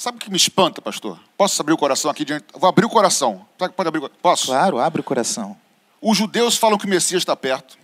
[0.04, 1.18] Sabe o que me espanta, pastor?
[1.34, 2.44] Posso abrir o coração aqui diante?
[2.52, 3.48] Vou abrir o coração.
[3.56, 4.06] Pode abrir?
[4.20, 4.48] Posso?
[4.48, 5.56] Claro, abre o coração.
[5.98, 7.78] Os judeus falam que o Messias está perto.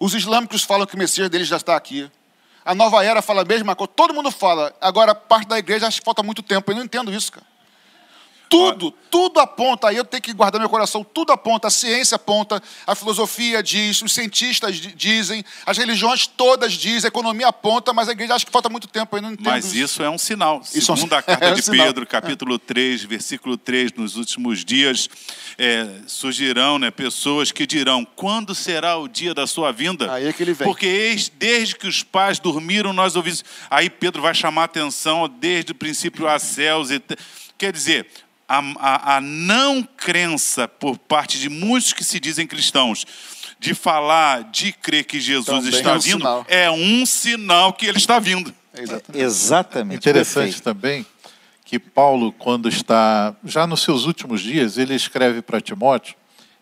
[0.00, 2.10] Os islâmicos falam que o Messias deles já está aqui.
[2.64, 3.92] A nova era fala a mesma coisa.
[3.94, 4.74] Todo mundo fala.
[4.80, 6.72] Agora, parte da igreja acha que falta muito tempo.
[6.72, 7.44] Eu não entendo isso, cara.
[8.48, 12.62] Tudo, tudo aponta, aí eu tenho que guardar meu coração, tudo aponta, a ciência aponta,
[12.86, 18.12] a filosofia diz, os cientistas dizem, as religiões todas dizem, a economia aponta, mas a
[18.12, 20.62] igreja acha que falta muito tempo, eu não entendo Mas isso, é um sinal.
[20.72, 21.86] Isso Segundo é um, a carta é um de sinal.
[21.86, 22.58] Pedro, capítulo é.
[22.58, 25.08] 3, versículo 3, nos últimos dias
[25.58, 30.12] é, surgirão né, pessoas que dirão, quando será o dia da sua vinda?
[30.12, 30.68] Aí é que ele vem.
[30.68, 33.44] Porque eis, desde que os pais dormiram, nós ouvimos...
[33.68, 36.90] Aí Pedro vai chamar a atenção, desde o princípio a céus...
[36.90, 37.02] E...
[37.58, 38.06] Quer dizer,
[38.48, 43.04] a, a, a não crença por parte de muitos que se dizem cristãos
[43.58, 46.46] de falar, de crer que Jesus Também está é um vindo, sinal.
[46.48, 48.54] é um sinal que ele está vindo.
[48.74, 49.24] É exatamente.
[49.24, 49.96] exatamente.
[49.98, 50.62] Interessante Perfeito.
[50.62, 51.06] também
[51.64, 56.14] que Paulo, quando está já nos seus últimos dias, ele escreve para Timóteo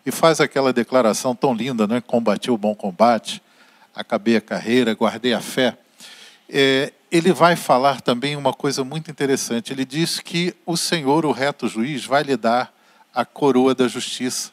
[0.05, 2.01] e faz aquela declaração tão linda, né?
[2.01, 3.41] Combati o bom combate,
[3.93, 5.77] acabei a carreira, guardei a fé.
[6.49, 9.71] É, ele vai falar também uma coisa muito interessante.
[9.71, 12.73] Ele diz que o Senhor, o reto juiz, vai lhe dar
[13.13, 14.51] a coroa da justiça.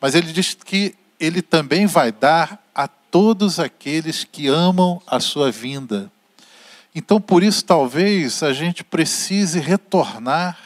[0.00, 5.50] Mas ele diz que ele também vai dar a todos aqueles que amam a sua
[5.50, 6.10] vinda.
[6.94, 10.56] Então, por isso, talvez a gente precise retornar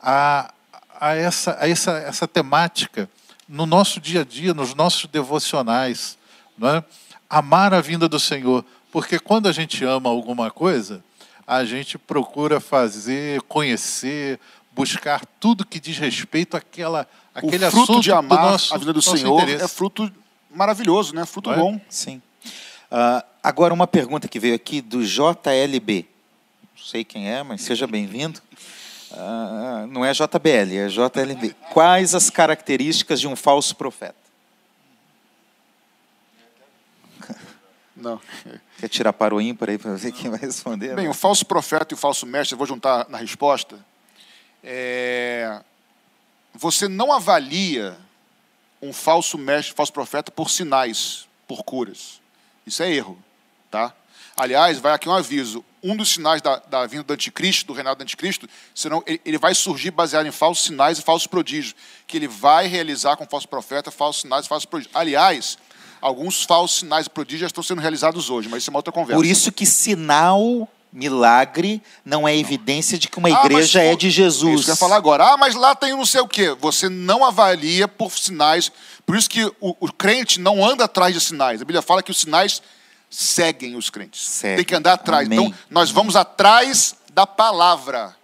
[0.00, 0.52] a,
[1.00, 3.08] a, essa, a essa, essa temática
[3.48, 6.18] no nosso dia a dia, nos nossos devocionais.
[6.56, 6.84] Não é?
[7.30, 8.64] Amar a vinda do Senhor.
[8.90, 11.04] Porque quando a gente ama alguma coisa,
[11.46, 14.40] a gente procura fazer, conhecer,
[14.72, 18.92] buscar tudo que diz respeito àquela, àquele o fruto assunto de amar nosso, a vida
[18.92, 19.64] do Senhor interesse.
[19.64, 20.12] é fruto
[20.50, 21.26] maravilhoso, né?
[21.26, 21.60] Fruto Não é?
[21.60, 21.80] bom.
[21.88, 22.22] Sim.
[22.90, 26.06] Ah, agora, uma pergunta que veio aqui do JLB.
[26.76, 28.40] Não sei quem é, mas seja bem-vindo.
[29.12, 31.54] Ah, não é JBL, é JLB.
[31.72, 34.27] Quais as características de um falso profeta?
[37.98, 38.20] Não.
[38.78, 40.94] Quer tirar para o ímpar aí para ver quem vai responder?
[40.94, 43.84] Bem, o falso profeta e o falso mestre, eu vou juntar na resposta.
[44.62, 45.60] É,
[46.54, 47.98] Você não avalia
[48.80, 52.20] um falso mestre, falso profeta por sinais, por curas.
[52.64, 53.18] Isso é erro,
[53.70, 53.92] tá?
[54.36, 55.64] Aliás, vai aqui um aviso.
[55.82, 59.38] Um dos sinais da, da vinda do anticristo, do reinado do anticristo, senão ele, ele
[59.38, 61.74] vai surgir baseado em falsos sinais e falsos prodígios,
[62.06, 64.94] que ele vai realizar com falso profeta, falsos sinais e falsos prodígios.
[64.94, 65.58] Aliás,
[66.00, 68.92] alguns falsos sinais e prodígios já estão sendo realizados hoje, mas isso é uma outra
[68.92, 69.16] conversa.
[69.16, 73.96] Por isso que sinal, milagre, não é evidência de que uma Ah, igreja mas, é
[73.96, 74.54] de Jesus.
[74.54, 75.32] Isso que eu ia falar agora.
[75.32, 76.56] Ah, mas lá tem não sei o quê.
[76.60, 78.70] Você não avalia por sinais.
[79.04, 81.60] Por isso que o, o crente não anda atrás de sinais.
[81.60, 82.62] A Bíblia fala que os sinais
[83.10, 84.20] seguem os crentes.
[84.26, 84.56] Seguem.
[84.56, 85.26] Tem que andar atrás.
[85.26, 85.38] Amém.
[85.46, 88.14] Então, nós vamos atrás da palavra.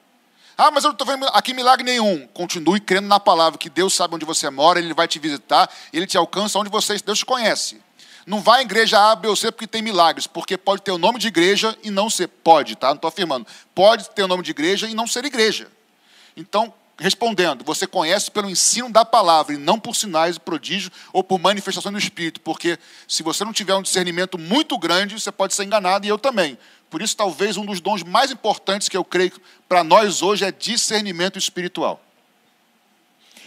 [0.57, 2.27] Ah, mas eu não estou vendo aqui milagre nenhum.
[2.29, 6.07] Continue crendo na palavra, que Deus sabe onde você mora, Ele vai te visitar, Ele
[6.07, 7.81] te alcança onde você, Deus te conhece.
[8.27, 10.99] Não vai em igreja A, B ou C porque tem milagres, porque pode ter o
[10.99, 12.29] nome de igreja e não ser.
[12.29, 12.89] Pode, tá?
[12.89, 13.47] Não estou afirmando.
[13.75, 15.69] Pode ter o nome de igreja e não ser igreja.
[16.37, 21.23] Então, respondendo, você conhece pelo ensino da palavra e não por sinais e prodígios ou
[21.23, 25.55] por manifestações do Espírito, porque se você não tiver um discernimento muito grande, você pode
[25.55, 26.57] ser enganado e eu também.
[26.95, 29.33] Por isso, talvez um dos dons mais importantes que eu creio
[29.69, 32.01] para nós hoje é discernimento espiritual.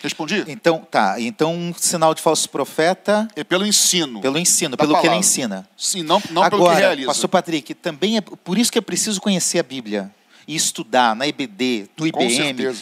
[0.04, 0.44] Respondi?
[0.50, 1.16] Então, tá.
[1.18, 4.20] Então, um sinal de falso profeta É pelo ensino.
[4.20, 5.20] pelo ensino, pelo que ele palavra.
[5.20, 5.70] ensina.
[5.78, 7.08] Sim, não, não pelo que Agora, realiza.
[7.08, 10.12] pastor Patrick, também é por isso que é preciso conhecer a Bíblia
[10.46, 12.76] e estudar na EBD, no IBM,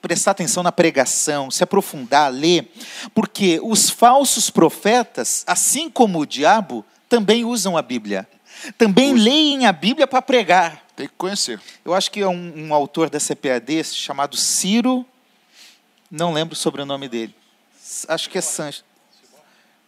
[0.00, 2.72] prestar atenção na pregação, se aprofundar, ler,
[3.14, 8.26] porque os falsos profetas, assim como o diabo, também usam a Bíblia.
[8.78, 10.82] Também leem a Bíblia para pregar.
[10.94, 11.60] Tem que conhecer.
[11.84, 15.04] Eu acho que é um, um autor da CPAD chamado Ciro,
[16.10, 17.34] não lembro o sobrenome dele.
[18.08, 18.84] Acho que é Sanches.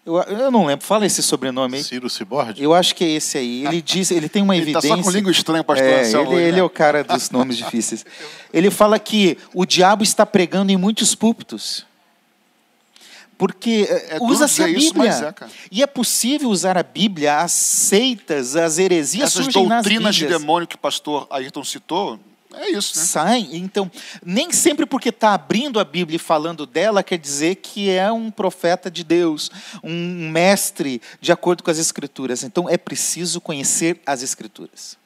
[0.05, 1.85] Eu, eu não lembro, fala esse sobrenome aí.
[1.85, 2.63] Ciro Cibordi?
[2.63, 3.67] Eu acho que é esse aí.
[3.67, 4.97] Ele diz, ele tem uma Ele está evidência.
[4.97, 6.59] só com língua estranha, pastor É, ele, hoje, ele né?
[6.61, 8.07] é o cara dos nomes difíceis.
[8.51, 11.85] Ele fala que o diabo está pregando em muitos púlpitos.
[13.39, 15.35] Porque É duro usa-se a Bíblia.
[15.41, 20.67] é, e é possível usar a Bíblia, as seitas, as heresias Essas doutrinas de demônio
[20.67, 22.19] que o pastor Ayrton citou,
[22.55, 23.05] é isso, né?
[23.05, 23.57] Saem.
[23.57, 23.91] Então,
[24.25, 28.31] nem sempre porque está abrindo a Bíblia e falando dela quer dizer que é um
[28.31, 29.51] profeta de Deus,
[29.83, 32.43] um mestre de acordo com as Escrituras.
[32.43, 34.97] Então, é preciso conhecer as Escrituras.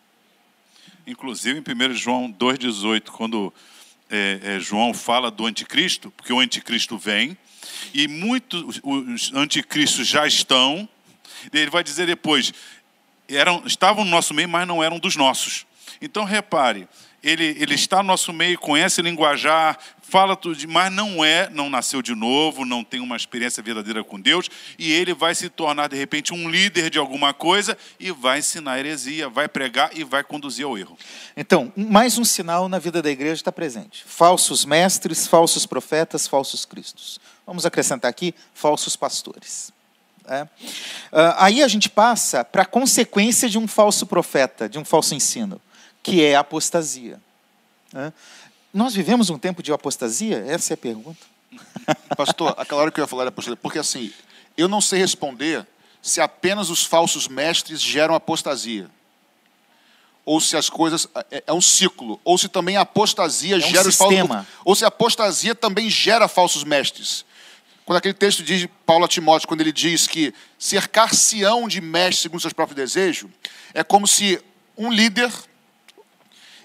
[1.06, 3.52] Inclusive em 1 João 2,18, quando
[4.08, 7.36] é, é, João fala do anticristo, porque o anticristo vem,
[7.92, 10.88] e muitos os anticristos já estão,
[11.52, 12.52] ele vai dizer depois,
[13.28, 15.66] eram, estavam no nosso meio, mas não eram dos nossos.
[16.00, 16.88] Então repare,
[17.22, 22.02] ele, ele está no nosso meio, conhece linguajar, fala tudo, mas não é, não nasceu
[22.02, 25.96] de novo, não tem uma experiência verdadeira com Deus, e ele vai se tornar de
[25.96, 30.66] repente um líder de alguma coisa e vai ensinar heresia, vai pregar e vai conduzir
[30.66, 30.98] ao erro.
[31.36, 36.64] Então, mais um sinal na vida da igreja está presente: falsos mestres, falsos profetas, falsos
[36.64, 37.20] cristos.
[37.46, 39.72] Vamos acrescentar aqui falsos pastores.
[40.26, 40.46] É.
[41.10, 45.14] Ah, aí a gente passa para a consequência de um falso profeta, de um falso
[45.14, 45.60] ensino,
[46.02, 47.20] que é a apostasia.
[47.94, 48.12] É.
[48.72, 50.44] Nós vivemos um tempo de apostasia?
[50.46, 51.20] Essa é a pergunta.
[52.16, 54.12] Pastor, aquela hora que eu ia falar da apostasia, porque assim,
[54.56, 55.66] eu não sei responder
[56.00, 58.88] se apenas os falsos mestres geram apostasia.
[60.24, 61.08] Ou se as coisas.
[61.30, 62.20] É, é um ciclo.
[62.24, 64.34] Ou se também a apostasia um gera os sistema.
[64.36, 64.52] falsos.
[64.64, 67.24] Ou se a apostasia também gera falsos mestres.
[67.84, 72.20] Quando aquele texto diz de Paulo a Timóteo, quando ele diz que cercar-se-ão de mestres
[72.20, 73.30] segundo seus próprios desejos,
[73.74, 74.40] é como se
[74.76, 75.32] um líder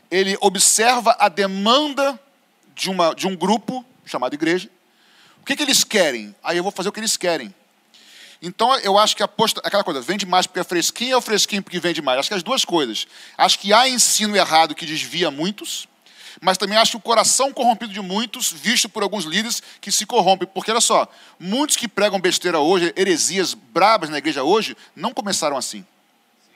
[0.09, 2.19] ele observa a demanda
[2.75, 4.69] de, uma, de um grupo chamado igreja.
[5.41, 6.35] O que, que eles querem?
[6.43, 7.53] Aí eu vou fazer o que eles querem.
[8.41, 11.63] Então eu acho que a posta, aquela coisa, vende mais porque é fresquinho ou fresquinho
[11.63, 12.19] porque vende mais?
[12.19, 13.07] Acho que as duas coisas.
[13.37, 15.87] Acho que há ensino errado que desvia muitos,
[16.41, 20.05] mas também acho que o coração corrompido de muitos, visto por alguns líderes, que se
[20.05, 20.45] corrompe.
[20.45, 21.07] Porque olha só,
[21.39, 25.85] muitos que pregam besteira hoje, heresias brabas na igreja hoje, não começaram assim.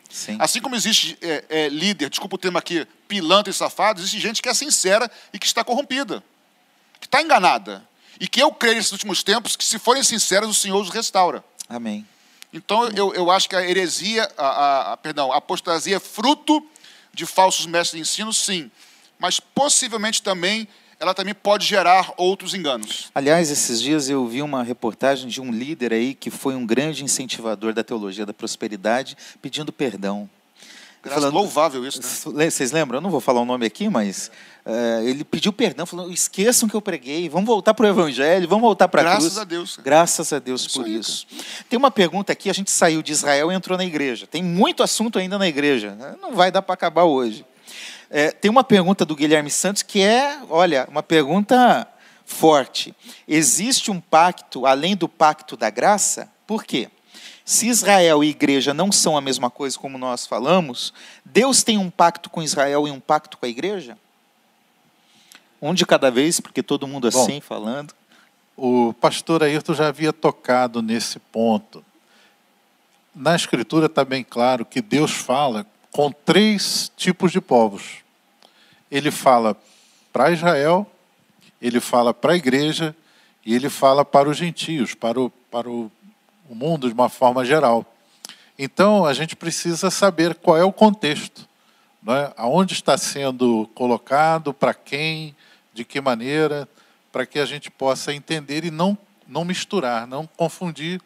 [0.10, 0.38] Sim.
[0.40, 4.42] Assim como existe é, é, líder, desculpa o termo aqui, pilantra e safado, existe gente
[4.42, 6.22] que é sincera e que está corrompida,
[7.00, 7.84] que está enganada.
[8.20, 11.44] E que eu creio nesses últimos tempos que, se forem sinceros, o Senhor os restaura.
[11.68, 12.06] Amém.
[12.54, 16.64] Então, eu, eu acho que a heresia, a, a, a, perdão, a apostasia é fruto
[17.14, 18.70] de falsos mestres de ensino, sim.
[19.22, 20.68] Mas possivelmente também,
[21.00, 23.12] ela também pode gerar outros enganos.
[23.14, 27.04] Aliás, esses dias eu vi uma reportagem de um líder aí que foi um grande
[27.04, 30.28] incentivador da teologia da prosperidade, pedindo perdão.
[31.04, 32.50] Graças, falando, louvável isso, né?
[32.50, 32.98] Vocês lembram?
[32.98, 34.32] Eu não vou falar o nome aqui, mas
[34.66, 38.62] uh, ele pediu perdão, falou: esqueçam que eu preguei, vamos voltar para o Evangelho, vamos
[38.62, 39.24] voltar para a cruz.
[39.24, 39.80] Graças a Deus.
[39.84, 41.28] Graças a Deus isso por aí, isso.
[41.28, 41.44] Cara.
[41.70, 44.28] Tem uma pergunta aqui: a gente saiu de Israel e entrou na igreja.
[44.28, 46.16] Tem muito assunto ainda na igreja, né?
[46.22, 47.46] não vai dar para acabar hoje.
[48.14, 51.88] É, tem uma pergunta do Guilherme Santos que é, olha, uma pergunta
[52.26, 52.94] forte.
[53.26, 56.30] Existe um pacto além do pacto da graça?
[56.46, 56.90] Por quê?
[57.46, 60.94] Se Israel e igreja não são a mesma coisa como nós falamos,
[61.24, 63.98] Deus tem um pacto com Israel e um pacto com a igreja?
[65.62, 67.94] Um de cada vez, porque todo mundo assim Bom, falando.
[68.58, 71.84] O pastor Ayrton já havia tocado nesse ponto.
[73.16, 77.98] Na Escritura está bem claro que Deus fala com três tipos de povos.
[78.90, 79.56] Ele fala
[80.12, 80.90] para Israel,
[81.62, 82.96] ele fala para a igreja
[83.46, 85.92] e ele fala para os gentios, para o, para o
[86.50, 87.86] mundo de uma forma geral.
[88.58, 91.48] Então, a gente precisa saber qual é o contexto,
[92.08, 92.34] é?
[92.38, 95.36] aonde está sendo colocado, para quem,
[95.74, 96.68] de que maneira,
[97.12, 101.02] para que a gente possa entender e não, não misturar, não confundir,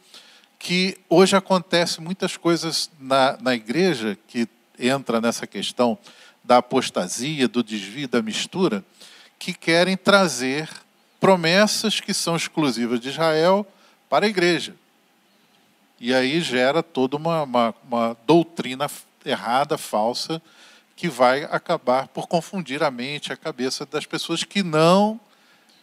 [0.60, 4.48] que hoje acontece muitas coisas na, na igreja que
[4.80, 5.98] entra nessa questão
[6.44, 8.84] da apostasia, do desvio, da mistura,
[9.40, 10.70] que querem trazer
[11.20, 13.66] promessas que são exclusivas de Israel
[14.10, 14.76] para a igreja.
[16.00, 18.88] E aí gera toda uma, uma, uma doutrina
[19.26, 20.42] errada, falsa,
[20.96, 25.20] que vai acabar por confundir a mente, a cabeça das pessoas que não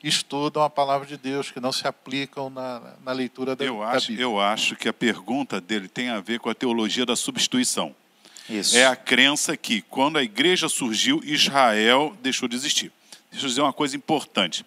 [0.03, 3.91] estudam a palavra de Deus, que não se aplicam na, na leitura da, eu da
[3.91, 4.25] acho, Bíblia.
[4.25, 7.95] Eu acho que a pergunta dele tem a ver com a teologia da substituição.
[8.49, 8.77] Isso.
[8.77, 12.93] É a crença que, quando a igreja surgiu, Israel deixou de existir.
[13.31, 14.65] Deixa eu dizer uma coisa importante.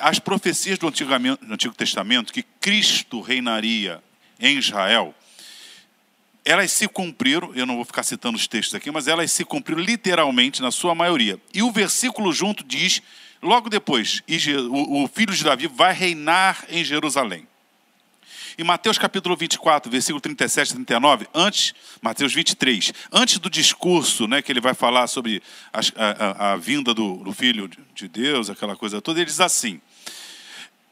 [0.00, 1.10] As profecias do Antigo,
[1.42, 4.02] do Antigo Testamento, que Cristo reinaria
[4.40, 5.14] em Israel,
[6.44, 9.80] elas se cumpriram, eu não vou ficar citando os textos aqui, mas elas se cumpriram
[9.80, 11.38] literalmente na sua maioria.
[11.52, 13.02] E o versículo junto diz,
[13.42, 14.22] logo depois,
[14.70, 17.46] o filho de Davi vai reinar em Jerusalém.
[18.56, 24.40] Em Mateus capítulo 24, versículo 37 e 39, antes, Mateus 23, antes do discurso né,
[24.40, 25.42] que ele vai falar sobre
[25.72, 29.80] a, a, a vinda do, do, Filho de Deus, aquela coisa toda, ele diz assim: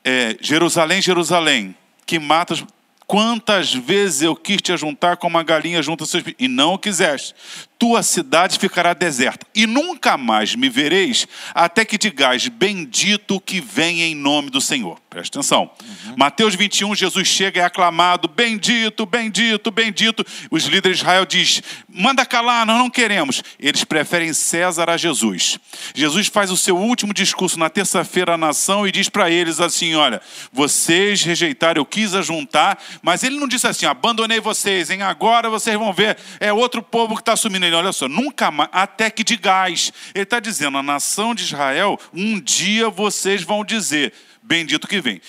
[0.03, 2.65] é, Jerusalém, Jerusalém, que matas
[3.05, 6.79] Quantas vezes eu quis te ajuntar como uma galinha junto aos seus e não o
[6.79, 7.35] quiseste
[7.83, 14.03] tua cidade ficará deserta, e nunca mais me vereis, até que digais, bendito que vem
[14.03, 15.03] em nome do Senhor.
[15.11, 15.71] Presta atenção.
[15.83, 16.15] Uhum.
[16.17, 20.25] Mateus 21, Jesus chega e é aclamado, bendito, bendito, bendito.
[20.51, 23.43] Os líderes de Israel diz, manda calar, nós não queremos.
[23.59, 25.59] Eles preferem César a Jesus.
[25.95, 29.95] Jesus faz o seu último discurso na terça-feira à nação e diz para eles assim,
[29.95, 35.03] olha, vocês rejeitaram, eu quis ajuntar, mas ele não disse assim, abandonei vocês, hein?
[35.03, 38.69] agora vocês vão ver, é outro povo que está assumindo ele, olha só, nunca mais,
[38.73, 39.93] até que digais.
[40.15, 44.13] Ele está dizendo, a nação de Israel, um dia vocês vão dizer,
[44.43, 45.21] bendito que vem.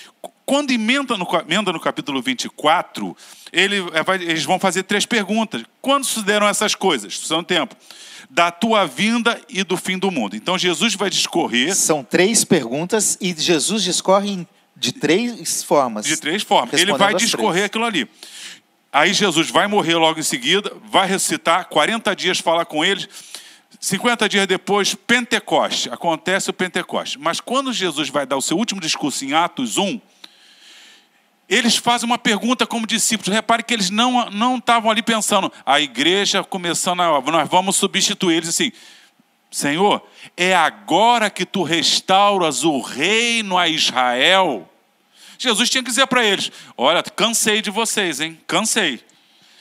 [0.44, 3.16] Quando emenda no, emenda no capítulo 24,
[3.52, 5.62] ele, é, eles vão fazer três perguntas.
[5.80, 7.18] Quando sucederam essas coisas?
[7.18, 7.74] São tempo.
[8.28, 10.36] Da tua vinda e do fim do mundo.
[10.36, 11.74] Então Jesus vai discorrer.
[11.74, 16.04] São três perguntas e Jesus discorre de três formas.
[16.04, 16.78] De três formas.
[16.78, 18.08] Ele vai discorrer aquilo ali.
[18.94, 23.08] Aí Jesus vai morrer logo em seguida, vai ressuscitar, 40 dias fala com eles.
[23.80, 27.18] 50 dias depois, Pentecoste, acontece o Pentecoste.
[27.18, 30.00] Mas quando Jesus vai dar o seu último discurso em Atos 1,
[31.48, 33.34] eles fazem uma pergunta como discípulos.
[33.34, 38.36] Repare que eles não não estavam ali pensando, a igreja começando a, nós vamos substituir
[38.36, 38.70] eles assim.
[39.50, 44.70] Senhor, é agora que tu restauras o reino a Israel.
[45.38, 48.38] Jesus tinha que dizer para eles: Olha, cansei de vocês, hein?
[48.46, 49.00] Cansei.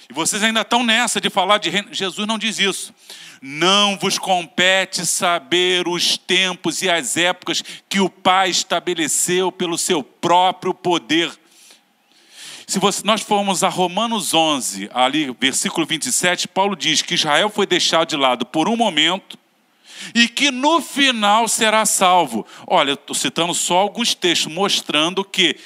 [0.09, 1.93] E vocês ainda estão nessa de falar de reino.
[1.93, 2.93] Jesus não diz isso.
[3.41, 10.03] Não vos compete saber os tempos e as épocas que o Pai estabeleceu pelo seu
[10.03, 11.31] próprio poder.
[12.65, 18.09] Se nós formos a Romanos 11, ali, versículo 27, Paulo diz que Israel foi deixado
[18.09, 19.37] de lado por um momento
[20.13, 22.45] e que no final será salvo.
[22.67, 25.57] Olha, estou citando só alguns textos mostrando que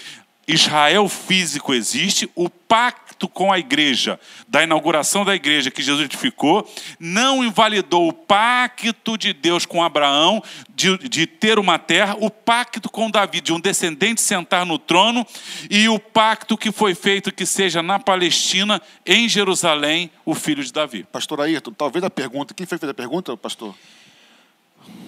[0.48, 4.18] Israel físico existe, o pacto com a igreja,
[4.48, 6.66] da inauguração da igreja que Jesus edificou,
[6.98, 10.42] não invalidou o pacto de Deus com Abraão
[10.74, 15.28] de, de, ter uma terra, o pacto com Davi, de um descendente sentar no trono,
[15.70, 20.72] e o pacto que foi feito que seja na Palestina, em Jerusalém, o filho de
[20.72, 21.06] Davi.
[21.12, 23.76] Pastor Ayrton, talvez a pergunta, quem fez a pergunta, pastor?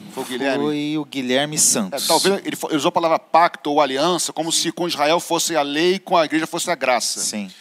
[0.10, 0.64] Foi o Guilherme?
[0.64, 2.04] Foi o Guilherme Santos.
[2.04, 5.56] É, talvez ele, ele, usou a palavra pacto ou aliança como se com Israel fosse
[5.56, 7.20] a lei e com a igreja fosse a graça.
[7.20, 7.52] Sim.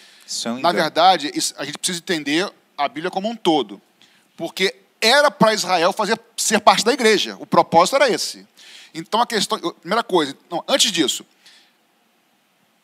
[0.45, 3.81] É um Na verdade, isso, a gente precisa entender a Bíblia como um todo.
[4.37, 7.37] Porque era para Israel fazer, ser parte da igreja.
[7.41, 8.47] O propósito era esse.
[8.95, 9.59] Então a questão.
[9.81, 11.25] Primeira coisa, não, antes disso,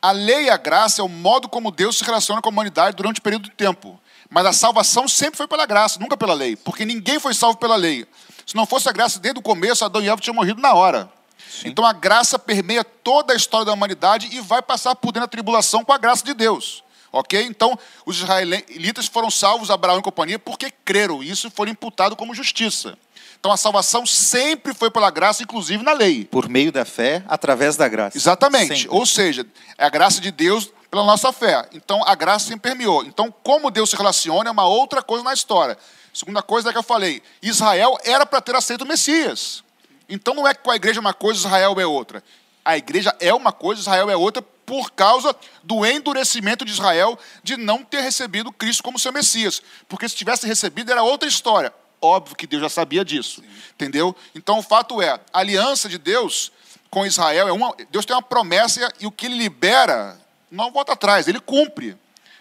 [0.00, 2.96] a lei e a graça é o modo como Deus se relaciona com a humanidade
[2.96, 3.98] durante o período de tempo.
[4.28, 6.56] Mas a salvação sempre foi pela graça, nunca pela lei.
[6.56, 8.06] Porque ninguém foi salvo pela lei.
[8.46, 11.10] Se não fosse a graça desde o começo, Adão e Eva tinham morrido na hora.
[11.48, 11.68] Sim.
[11.68, 15.30] Então a graça permeia toda a história da humanidade e vai passar por dentro da
[15.30, 16.82] tribulação com a graça de Deus.
[17.12, 17.40] Ok?
[17.44, 21.22] Então, os israelitas foram salvos, Abraão e companhia, porque creram.
[21.22, 22.98] Isso foi imputado como justiça.
[23.38, 26.24] Então, a salvação sempre foi pela graça, inclusive na lei.
[26.24, 28.18] Por meio da fé, através da graça.
[28.18, 28.80] Exatamente.
[28.80, 28.88] Sempre.
[28.96, 29.46] Ou seja,
[29.78, 31.68] é a graça de Deus pela nossa fé.
[31.72, 33.04] Então, a graça sempre permeou.
[33.04, 35.78] Então, como Deus se relaciona é uma outra coisa na história.
[36.14, 39.64] Segunda coisa é que eu falei: Israel era para ter aceito o Messias.
[40.08, 42.22] Então não é que a igreja é uma coisa, Israel é outra.
[42.64, 47.56] A igreja é uma coisa, Israel é outra, por causa do endurecimento de Israel de
[47.56, 49.60] não ter recebido Cristo como seu Messias.
[49.88, 51.74] Porque se tivesse recebido, era outra história.
[52.00, 53.40] Óbvio que Deus já sabia disso.
[53.40, 53.48] Sim.
[53.74, 54.14] Entendeu?
[54.34, 56.52] Então o fato é, a aliança de Deus
[56.90, 57.74] com Israel é uma.
[57.90, 61.96] Deus tem uma promessa e o que ele libera não volta atrás, ele cumpre.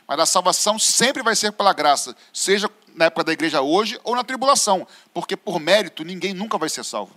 [0.07, 4.15] Mas a salvação sempre vai ser pela graça, seja na época da igreja hoje ou
[4.15, 7.13] na tribulação, porque por mérito ninguém nunca vai ser salvo.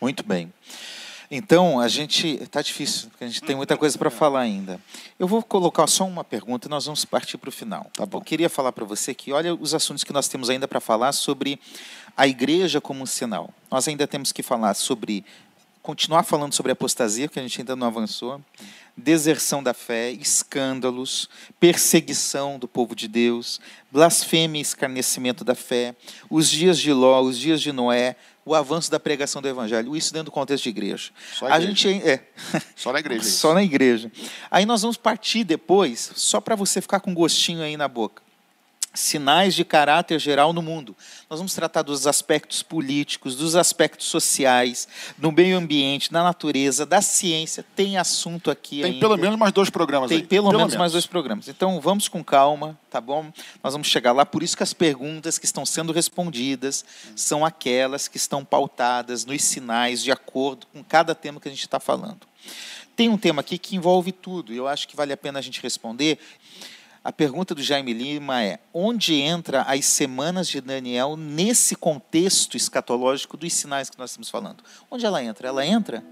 [0.00, 0.52] Muito bem.
[1.34, 2.28] Então, a gente.
[2.42, 4.78] Está difícil, porque a gente tem muita coisa para falar ainda.
[5.18, 7.90] Eu vou colocar só uma pergunta e nós vamos partir para o final.
[7.94, 8.18] Tá bom.
[8.18, 11.10] Eu queria falar para você que, olha os assuntos que nós temos ainda para falar
[11.12, 11.58] sobre
[12.14, 13.48] a igreja como um sinal.
[13.70, 15.24] Nós ainda temos que falar sobre.
[15.82, 18.40] Continuar falando sobre apostasia, que a gente ainda não avançou
[18.96, 21.28] deserção da fé, escândalos,
[21.58, 23.60] perseguição do povo de Deus,
[23.90, 25.94] blasfêmia e escarnecimento da fé,
[26.28, 30.12] os dias de Ló, os dias de Noé, o avanço da pregação do evangelho, isso
[30.12, 31.10] dentro do contexto de igreja.
[31.32, 32.24] Só a, a gente é
[32.76, 33.24] só na igreja.
[33.24, 34.10] só na igreja.
[34.50, 38.21] Aí nós vamos partir depois, só para você ficar com gostinho aí na boca
[38.94, 40.94] sinais de caráter geral no mundo.
[41.28, 44.86] Nós vamos tratar dos aspectos políticos, dos aspectos sociais,
[45.16, 47.64] do meio ambiente, da natureza, da ciência.
[47.74, 49.00] Tem assunto aqui Tem ainda.
[49.00, 50.26] pelo menos mais dois programas Tem aí.
[50.26, 51.48] pelo, pelo menos, menos, mais dois programas.
[51.48, 53.32] Então vamos com calma, tá bom?
[53.62, 54.26] Nós vamos chegar lá.
[54.26, 56.84] Por isso que as perguntas que estão sendo respondidas
[57.16, 61.62] são aquelas que estão pautadas nos sinais de acordo com cada tema que a gente
[61.62, 62.26] está falando.
[62.94, 64.52] Tem um tema aqui que envolve tudo.
[64.52, 66.18] Eu acho que vale a pena a gente responder.
[67.04, 73.36] A pergunta do Jaime Lima é: onde entra as semanas de Daniel nesse contexto escatológico
[73.36, 74.62] dos sinais que nós estamos falando?
[74.88, 75.48] Onde ela entra?
[75.48, 76.04] Ela entra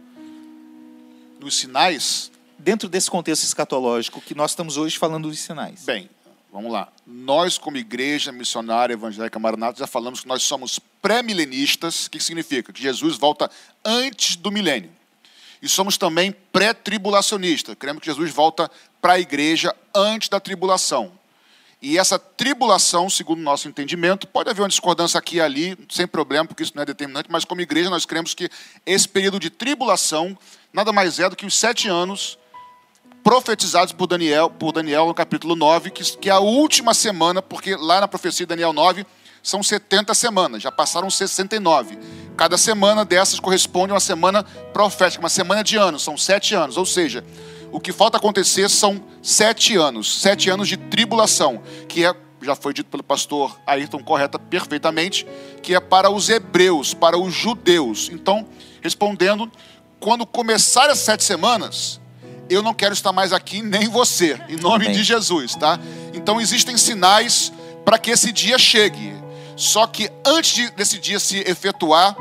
[1.39, 5.85] nos sinais dentro desse contexto escatológico que nós estamos hoje falando dos sinais.
[5.85, 6.11] Bem,
[6.53, 6.93] vamos lá.
[7.07, 12.73] Nós como igreja missionária evangélica Maranata já falamos que nós somos pré-milenistas, o que significa?
[12.73, 13.49] Que Jesus volta
[13.85, 14.91] antes do milênio.
[15.63, 17.77] E somos também pré-tribulacionistas.
[17.79, 18.71] Queremos que Jesus volta
[19.01, 21.13] para a igreja antes da tribulação.
[21.83, 26.07] E essa tribulação, segundo o nosso entendimento, pode haver uma discordância aqui e ali, sem
[26.07, 28.51] problema, porque isso não é determinante, mas como igreja nós cremos que
[28.85, 30.37] esse período de tribulação
[30.73, 32.39] nada mais é do que os sete anos
[33.23, 37.75] profetizados por Daniel, por Daniel no capítulo 9, que, que é a última semana, porque
[37.77, 39.07] lá na profecia de Daniel 9
[39.43, 41.99] são 70 semanas, já passaram 69.
[42.37, 44.43] Cada semana dessas corresponde a uma semana
[44.73, 47.25] profética, uma semana de anos, são sete anos, ou seja,
[47.73, 52.73] o que falta acontecer são sete anos, sete anos de tribulação, que é, já foi
[52.73, 55.27] dito pelo pastor Ayrton correta perfeitamente,
[55.63, 58.09] que é para os hebreus, para os judeus.
[58.13, 58.47] Então,
[58.81, 59.51] respondendo,
[60.01, 62.01] quando começar as sete semanas,
[62.49, 64.97] eu não quero estar mais aqui, nem você, em nome Amém.
[64.97, 65.79] de Jesus, tá?
[66.13, 67.53] Então, existem sinais
[67.85, 69.20] para que esse dia chegue.
[69.61, 72.17] Só que antes desse dia se efetuar,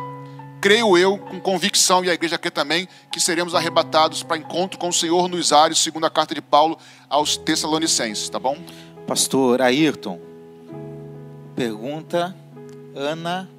[0.60, 4.90] creio eu, com convicção, e a igreja aqui também, que seremos arrebatados para encontro com
[4.90, 8.58] o Senhor nos ares, segundo a carta de Paulo aos Tessalonicenses, tá bom?
[9.08, 10.20] Pastor Ayrton,
[11.56, 12.36] pergunta,
[12.94, 13.50] Ana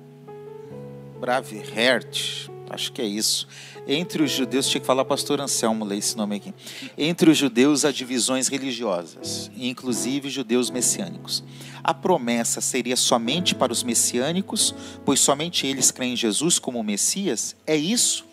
[1.18, 3.46] Bravehert, acho que é isso.
[3.86, 6.54] Entre os judeus, tinha que falar pastor Anselmo, lê esse nome aqui.
[6.96, 11.42] Entre os judeus há divisões religiosas, inclusive judeus messiânicos.
[11.82, 14.74] A promessa seria somente para os messiânicos,
[15.04, 17.56] pois somente eles creem em Jesus como Messias?
[17.66, 18.24] É isso?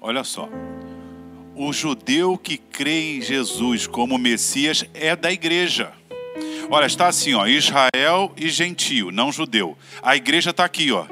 [0.00, 0.48] Olha só.
[1.54, 5.92] O judeu que crê em Jesus como Messias é da igreja.
[6.70, 9.76] Olha, está assim, ó, Israel e gentio, não judeu.
[10.02, 11.06] A igreja está aqui, ó.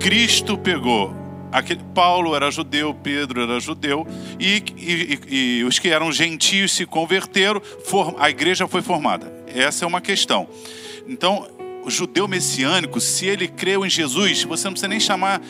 [0.00, 1.25] Cristo pegou
[1.56, 4.06] Aquele, Paulo era judeu, Pedro era judeu,
[4.38, 7.62] e, e, e, os que eram gentios se converteram,
[8.18, 9.32] a igreja foi formada.
[9.46, 10.46] Essa é uma questão.
[11.08, 11.48] Então,
[11.82, 15.40] o judeu messiânico, se ele creu em Jesus, você não precisa nem chamar,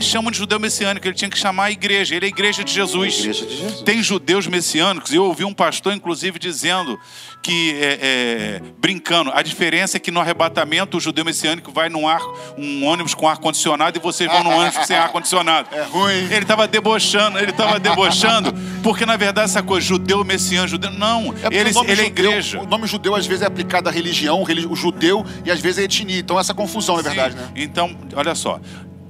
[0.00, 2.72] chama de judeu messiânico, ele tinha que chamar a igreja, ele é a igreja de
[2.72, 3.18] Jesus.
[3.20, 3.80] Igreja de Jesus.
[3.82, 6.98] Tem judeus messiânicos, eu ouvi um pastor, inclusive, dizendo
[7.42, 12.08] que, é, é, brincando, a diferença é que no arrebatamento o judeu messiânico vai num
[12.08, 12.20] ar,
[12.58, 15.68] um ônibus com ar-condicionado e vocês vão num ônibus sem ar-condicionado.
[15.72, 16.12] É ruim.
[16.14, 18.52] Ele estava debochando, ele estava debochando,
[18.82, 22.60] porque na verdade essa coisa, judeu messiânico, judeu, não, É ele, ele é igreja.
[22.60, 25.78] O nome judeu às vezes é aplicado à religião, reli- o judeu, e às vezes
[25.78, 26.18] é etnia.
[26.18, 27.08] Então essa confusão, é Sim.
[27.08, 27.48] verdade, né?
[27.54, 28.60] Então, olha só.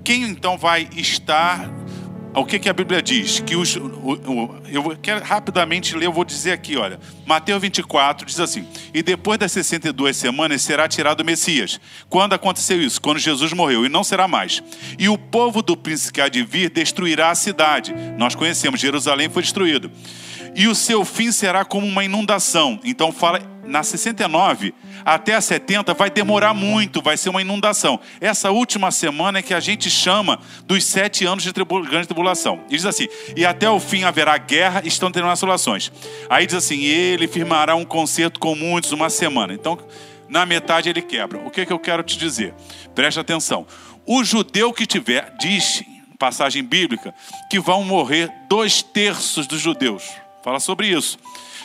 [0.07, 1.69] Quem então vai estar.
[2.33, 3.41] O que, que a Bíblia diz?
[3.41, 7.01] Que os, o- o- eu quero rapidamente ler, eu vou dizer aqui, olha.
[7.27, 11.81] Mateus 24 diz assim: E depois das 62 semanas será tirado o Messias.
[12.09, 13.01] Quando aconteceu isso?
[13.01, 14.63] Quando Jesus morreu, e não será mais.
[14.97, 17.93] E o povo do príncipe que há de vir destruirá a cidade.
[18.17, 19.91] Nós conhecemos, Jerusalém foi destruído.
[20.55, 22.79] E o seu fim será como uma inundação.
[22.85, 24.75] Então fala na 69
[25.05, 28.01] até a 70 vai demorar muito, vai ser uma inundação.
[28.21, 32.61] Essa última semana é que a gente chama dos sete anos de grande tribulação.
[32.69, 33.07] E diz assim:
[33.37, 35.93] e até o fim haverá guerra, estão tendo assolações.
[36.29, 39.53] Aí diz assim: ele firmará um concerto com muitos uma semana.
[39.53, 39.79] Então,
[40.29, 41.39] na metade ele quebra.
[41.39, 42.55] O que, que eu quero te dizer?
[42.95, 43.67] Preste atenção.
[44.05, 45.83] O judeu que tiver, diz
[46.19, 47.15] passagem bíblica,
[47.51, 50.03] que vão morrer dois terços dos judeus.
[50.43, 51.19] Fala sobre isso.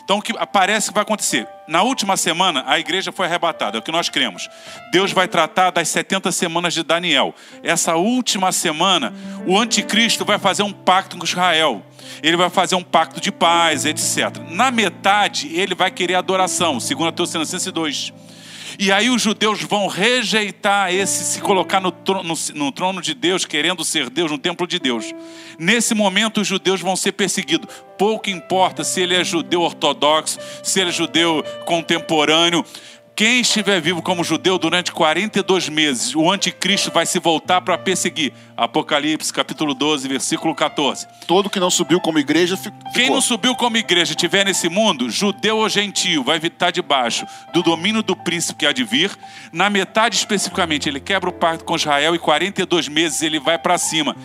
[0.04, 1.48] Então, o que parece que vai acontecer?
[1.68, 4.50] Na última semana, a igreja foi arrebatada, é o que nós cremos.
[4.92, 7.34] Deus vai tratar das 70 semanas de Daniel.
[7.64, 9.14] Essa última semana,
[9.46, 11.82] o anticristo vai fazer um pacto com Israel.
[12.22, 14.38] Ele vai fazer um pacto de paz, etc.
[14.50, 18.14] Na metade, ele vai querer adoração, segundo Tessalonicenses 2.
[18.80, 23.14] E aí os judeus vão rejeitar esse, se colocar no trono, no, no trono de
[23.14, 25.14] Deus, querendo ser Deus, no templo de Deus.
[25.58, 27.68] Nesse momento os judeus vão ser perseguidos.
[27.98, 32.66] Pouco importa se ele é judeu ortodoxo, se ele é judeu contemporâneo.
[33.14, 38.34] Quem estiver vivo como judeu durante 42 meses, o anticristo vai se voltar para perseguir.
[38.58, 41.06] Apocalipse, capítulo 12, versículo 14.
[41.28, 42.92] Todo que não subiu como igreja fi- ficou.
[42.94, 47.62] Quem não subiu como igreja estiver nesse mundo, judeu ou gentio, vai estar debaixo do
[47.62, 49.12] domínio do príncipe que há de vir.
[49.52, 53.78] Na metade especificamente, ele quebra o pacto com Israel e 42 meses ele vai para
[53.78, 54.16] cima.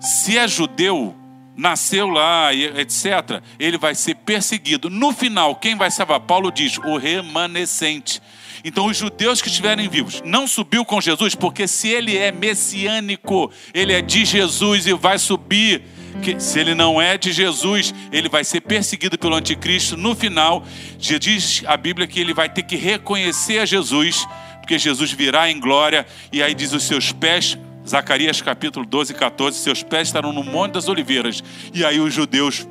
[0.00, 1.14] Se é judeu,
[1.56, 4.88] nasceu lá, etc., ele vai ser perseguido.
[4.88, 6.20] No final, quem vai salvar?
[6.20, 8.20] Paulo diz: o remanescente.
[8.64, 13.50] Então, os judeus que estiverem vivos, não subiu com Jesus, porque se ele é messiânico,
[13.74, 15.82] ele é de Jesus e vai subir
[16.22, 19.96] que se ele não é de Jesus, ele vai ser perseguido pelo anticristo.
[19.96, 20.64] No final,
[20.98, 24.26] diz a Bíblia que ele vai ter que reconhecer a Jesus,
[24.60, 29.58] porque Jesus virá em glória, e aí diz os seus pés, Zacarias capítulo 12, 14,
[29.58, 31.42] seus pés estarão no Monte das Oliveiras,
[31.74, 32.66] e aí os judeus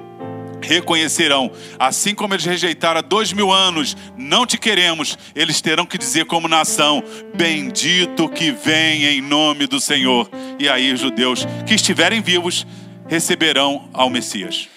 [0.61, 5.97] reconhecerão, assim como eles rejeitaram há dois mil anos, não te queremos, eles terão que
[5.97, 7.03] dizer como nação,
[7.35, 10.29] bendito que vem em nome do Senhor.
[10.59, 12.65] E aí os judeus que estiverem vivos
[13.07, 14.69] receberão ao Messias.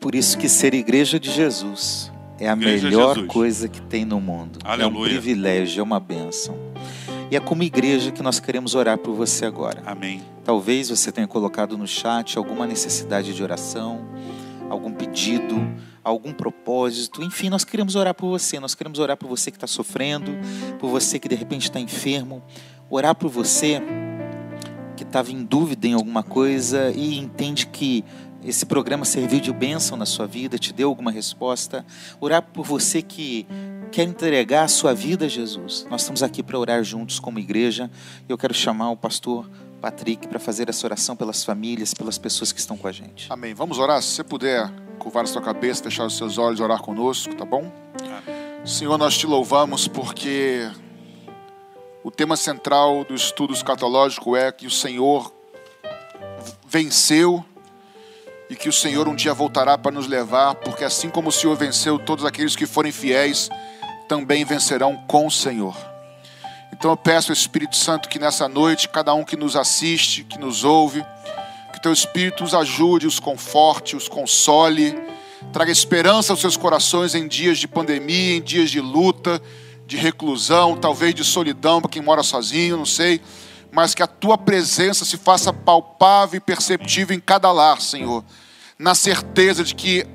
[0.00, 4.20] Por isso que ser igreja de Jesus é a Igreja melhor coisa que tem no
[4.20, 4.58] mundo.
[4.64, 5.12] É um Aleluia.
[5.12, 6.56] privilégio, é uma bênção.
[7.28, 9.82] E é como igreja que nós queremos orar por você agora.
[9.84, 10.22] Amém.
[10.44, 14.06] Talvez você tenha colocado no chat alguma necessidade de oração,
[14.70, 15.56] algum pedido,
[16.04, 17.24] algum propósito.
[17.24, 18.60] Enfim, nós queremos orar por você.
[18.60, 20.30] Nós queremos orar por você que está sofrendo,
[20.78, 22.44] por você que de repente está enfermo.
[22.88, 23.82] Orar por você
[24.96, 28.04] que estava em dúvida em alguma coisa e entende que
[28.46, 31.84] esse programa serviu de bênção na sua vida, te deu alguma resposta.
[32.20, 33.44] Orar por você que
[33.90, 35.84] quer entregar a sua vida a Jesus.
[35.90, 37.90] Nós estamos aqui para orar juntos como igreja.
[38.28, 39.50] Eu quero chamar o pastor
[39.80, 43.26] Patrick para fazer essa oração pelas famílias, pelas pessoas que estão com a gente.
[43.30, 43.52] Amém.
[43.52, 44.00] Vamos orar?
[44.00, 47.72] Se você puder curvar a sua cabeça, fechar os seus olhos, orar conosco, tá bom?
[48.64, 50.70] Senhor, nós te louvamos porque
[52.04, 55.32] o tema central do estudo escatológico é que o Senhor
[56.68, 57.44] venceu
[58.48, 61.56] e que o Senhor um dia voltará para nos levar, porque assim como o Senhor
[61.56, 63.48] venceu, todos aqueles que forem fiéis
[64.08, 65.76] também vencerão com o Senhor.
[66.72, 70.38] Então eu peço ao Espírito Santo que nessa noite, cada um que nos assiste, que
[70.38, 71.04] nos ouve,
[71.72, 74.96] que teu Espírito os ajude, os conforte, os console,
[75.52, 79.40] traga esperança aos seus corações em dias de pandemia, em dias de luta,
[79.86, 83.20] de reclusão, talvez de solidão para quem mora sozinho, não sei,
[83.76, 88.24] mas que a tua presença se faça palpável e perceptível em cada lar, Senhor,
[88.78, 90.06] na certeza de que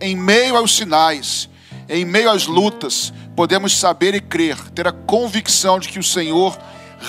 [0.00, 1.46] em meio aos sinais,
[1.90, 6.58] em meio às lutas, podemos saber e crer, ter a convicção de que o Senhor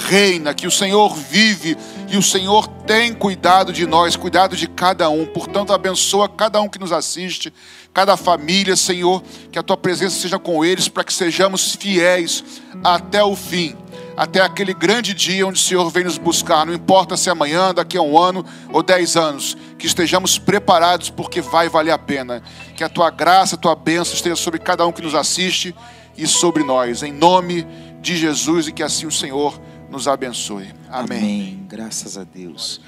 [0.09, 1.77] reina, que o Senhor vive
[2.09, 5.25] e o Senhor tem cuidado de nós, cuidado de cada um.
[5.25, 7.53] Portanto, abençoa cada um que nos assiste,
[7.93, 12.43] cada família, Senhor, que a tua presença seja com eles para que sejamos fiéis
[12.83, 13.77] até o fim.
[14.15, 17.73] Até aquele grande dia onde o Senhor vem nos buscar, não importa se é amanhã,
[17.73, 22.43] daqui a um ano ou dez anos, que estejamos preparados porque vai valer a pena.
[22.75, 25.75] Que a tua graça, a tua bênção esteja sobre cada um que nos assiste
[26.17, 27.65] e sobre nós, em nome
[28.01, 29.59] de Jesus, e que assim o Senhor
[29.89, 30.71] nos abençoe.
[30.89, 31.17] Amém.
[31.17, 31.65] Amém.
[31.67, 32.79] Graças a Deus.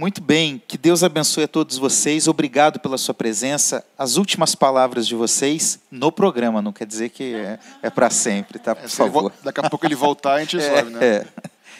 [0.00, 2.26] Muito bem, que Deus abençoe a todos vocês.
[2.26, 3.84] Obrigado pela sua presença.
[3.98, 8.58] As últimas palavras de vocês no programa, não quer dizer que é, é para sempre,
[8.58, 8.74] tá?
[8.74, 9.30] Por É, favor.
[9.44, 11.04] Daqui a pouco ele voltar, a gente É, resolve, né?
[11.06, 11.26] é.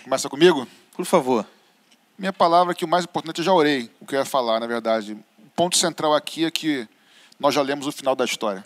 [0.04, 0.68] Começa comigo?
[0.94, 1.46] Por favor.
[2.18, 4.66] Minha palavra que o mais importante eu já orei, o que eu ia falar, na
[4.66, 5.14] verdade.
[5.38, 6.86] O ponto central aqui é que
[7.38, 8.62] nós já lemos o final da história.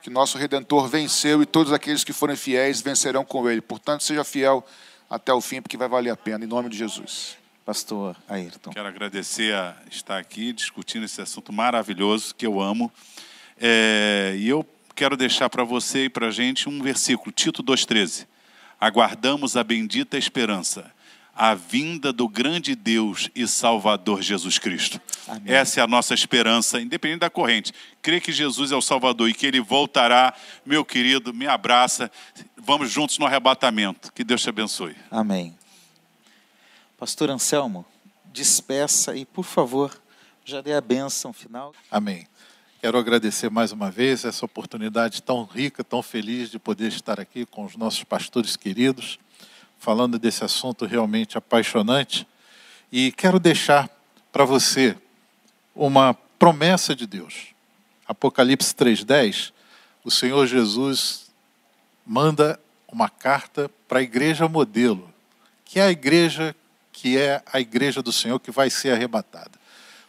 [0.00, 3.60] Que nosso Redentor venceu e todos aqueles que forem fiéis vencerão com ele.
[3.60, 4.64] Portanto, seja fiel
[5.10, 7.36] até o fim, porque vai valer a pena, em nome de Jesus.
[7.68, 8.70] Pastor Ayrton.
[8.70, 12.90] Quero agradecer a estar aqui discutindo esse assunto maravilhoso que eu amo.
[13.60, 14.66] É, e eu
[14.96, 18.26] quero deixar para você e para a gente um versículo, Tito 2,13.
[18.80, 20.90] Aguardamos a bendita esperança,
[21.36, 24.98] a vinda do grande Deus e Salvador Jesus Cristo.
[25.26, 25.52] Amém.
[25.52, 27.74] Essa é a nossa esperança, independente da corrente.
[28.00, 30.32] Crer que Jesus é o Salvador e que Ele voltará,
[30.64, 32.10] meu querido, me abraça.
[32.56, 34.10] Vamos juntos no arrebatamento.
[34.14, 34.96] Que Deus te abençoe.
[35.10, 35.57] Amém.
[36.98, 37.86] Pastor Anselmo,
[38.24, 39.96] despeça e, por favor,
[40.44, 41.72] já dê a bênção final.
[41.88, 42.26] Amém.
[42.80, 47.46] Quero agradecer mais uma vez essa oportunidade tão rica, tão feliz de poder estar aqui
[47.46, 49.16] com os nossos pastores queridos,
[49.78, 52.26] falando desse assunto realmente apaixonante.
[52.90, 53.88] E quero deixar
[54.32, 54.98] para você
[55.76, 57.54] uma promessa de Deus.
[58.08, 59.52] Apocalipse 3:10,
[60.02, 61.30] o Senhor Jesus
[62.04, 62.58] manda
[62.88, 65.14] uma carta para a igreja modelo,
[65.64, 66.56] que é a igreja
[67.00, 69.58] que é a igreja do Senhor que vai ser arrebatada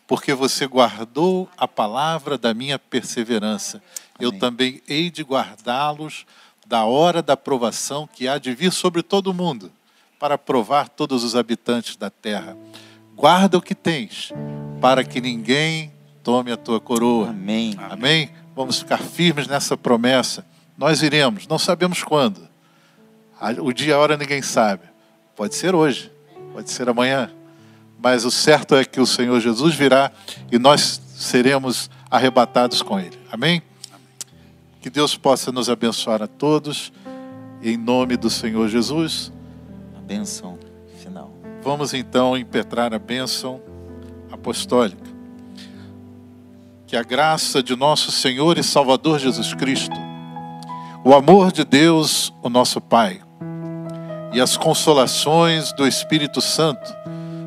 [0.10, 3.80] porque você guardou a palavra da minha perseverança.
[4.20, 4.40] Eu Amém.
[4.40, 6.26] também hei de guardá-los
[6.66, 9.72] da hora da provação que há de vir sobre todo o mundo,
[10.20, 12.58] para provar todos os habitantes da terra.
[13.16, 14.34] Guarda o que tens,
[14.82, 15.94] para que ninguém
[16.24, 17.30] tome a tua coroa.
[17.30, 17.76] Amém.
[17.78, 18.32] Amém?
[18.56, 20.44] Vamos ficar firmes nessa promessa.
[20.76, 22.50] Nós iremos, não sabemos quando.
[23.62, 24.86] O dia e a hora ninguém sabe.
[25.36, 26.12] Pode ser hoje,
[26.54, 27.32] pode ser amanhã.
[28.02, 30.12] Mas o certo é que o Senhor Jesus virá
[30.52, 33.20] e nós seremos arrebatados com Ele.
[33.32, 33.62] Amém?
[34.82, 36.94] Que Deus possa nos abençoar a todos.
[37.62, 39.32] Em nome do Senhor Jesus.
[39.98, 40.58] A bênção
[41.02, 41.34] final.
[41.62, 43.62] Vamos então impetrar a bênção
[44.32, 45.10] apostólica.
[46.88, 49.96] Que a graça de nosso Senhor e Salvador Jesus Cristo,
[51.04, 53.22] o amor de Deus, o nosso Pai,
[54.32, 56.96] e as consolações do Espírito Santo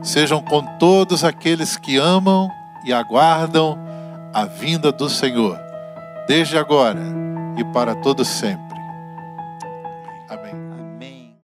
[0.02, 2.48] sejam com todos aqueles que amam
[2.84, 3.78] e aguardam
[4.32, 5.59] a vinda do Senhor,
[6.26, 7.00] desde agora
[7.56, 8.72] e para todo sempre.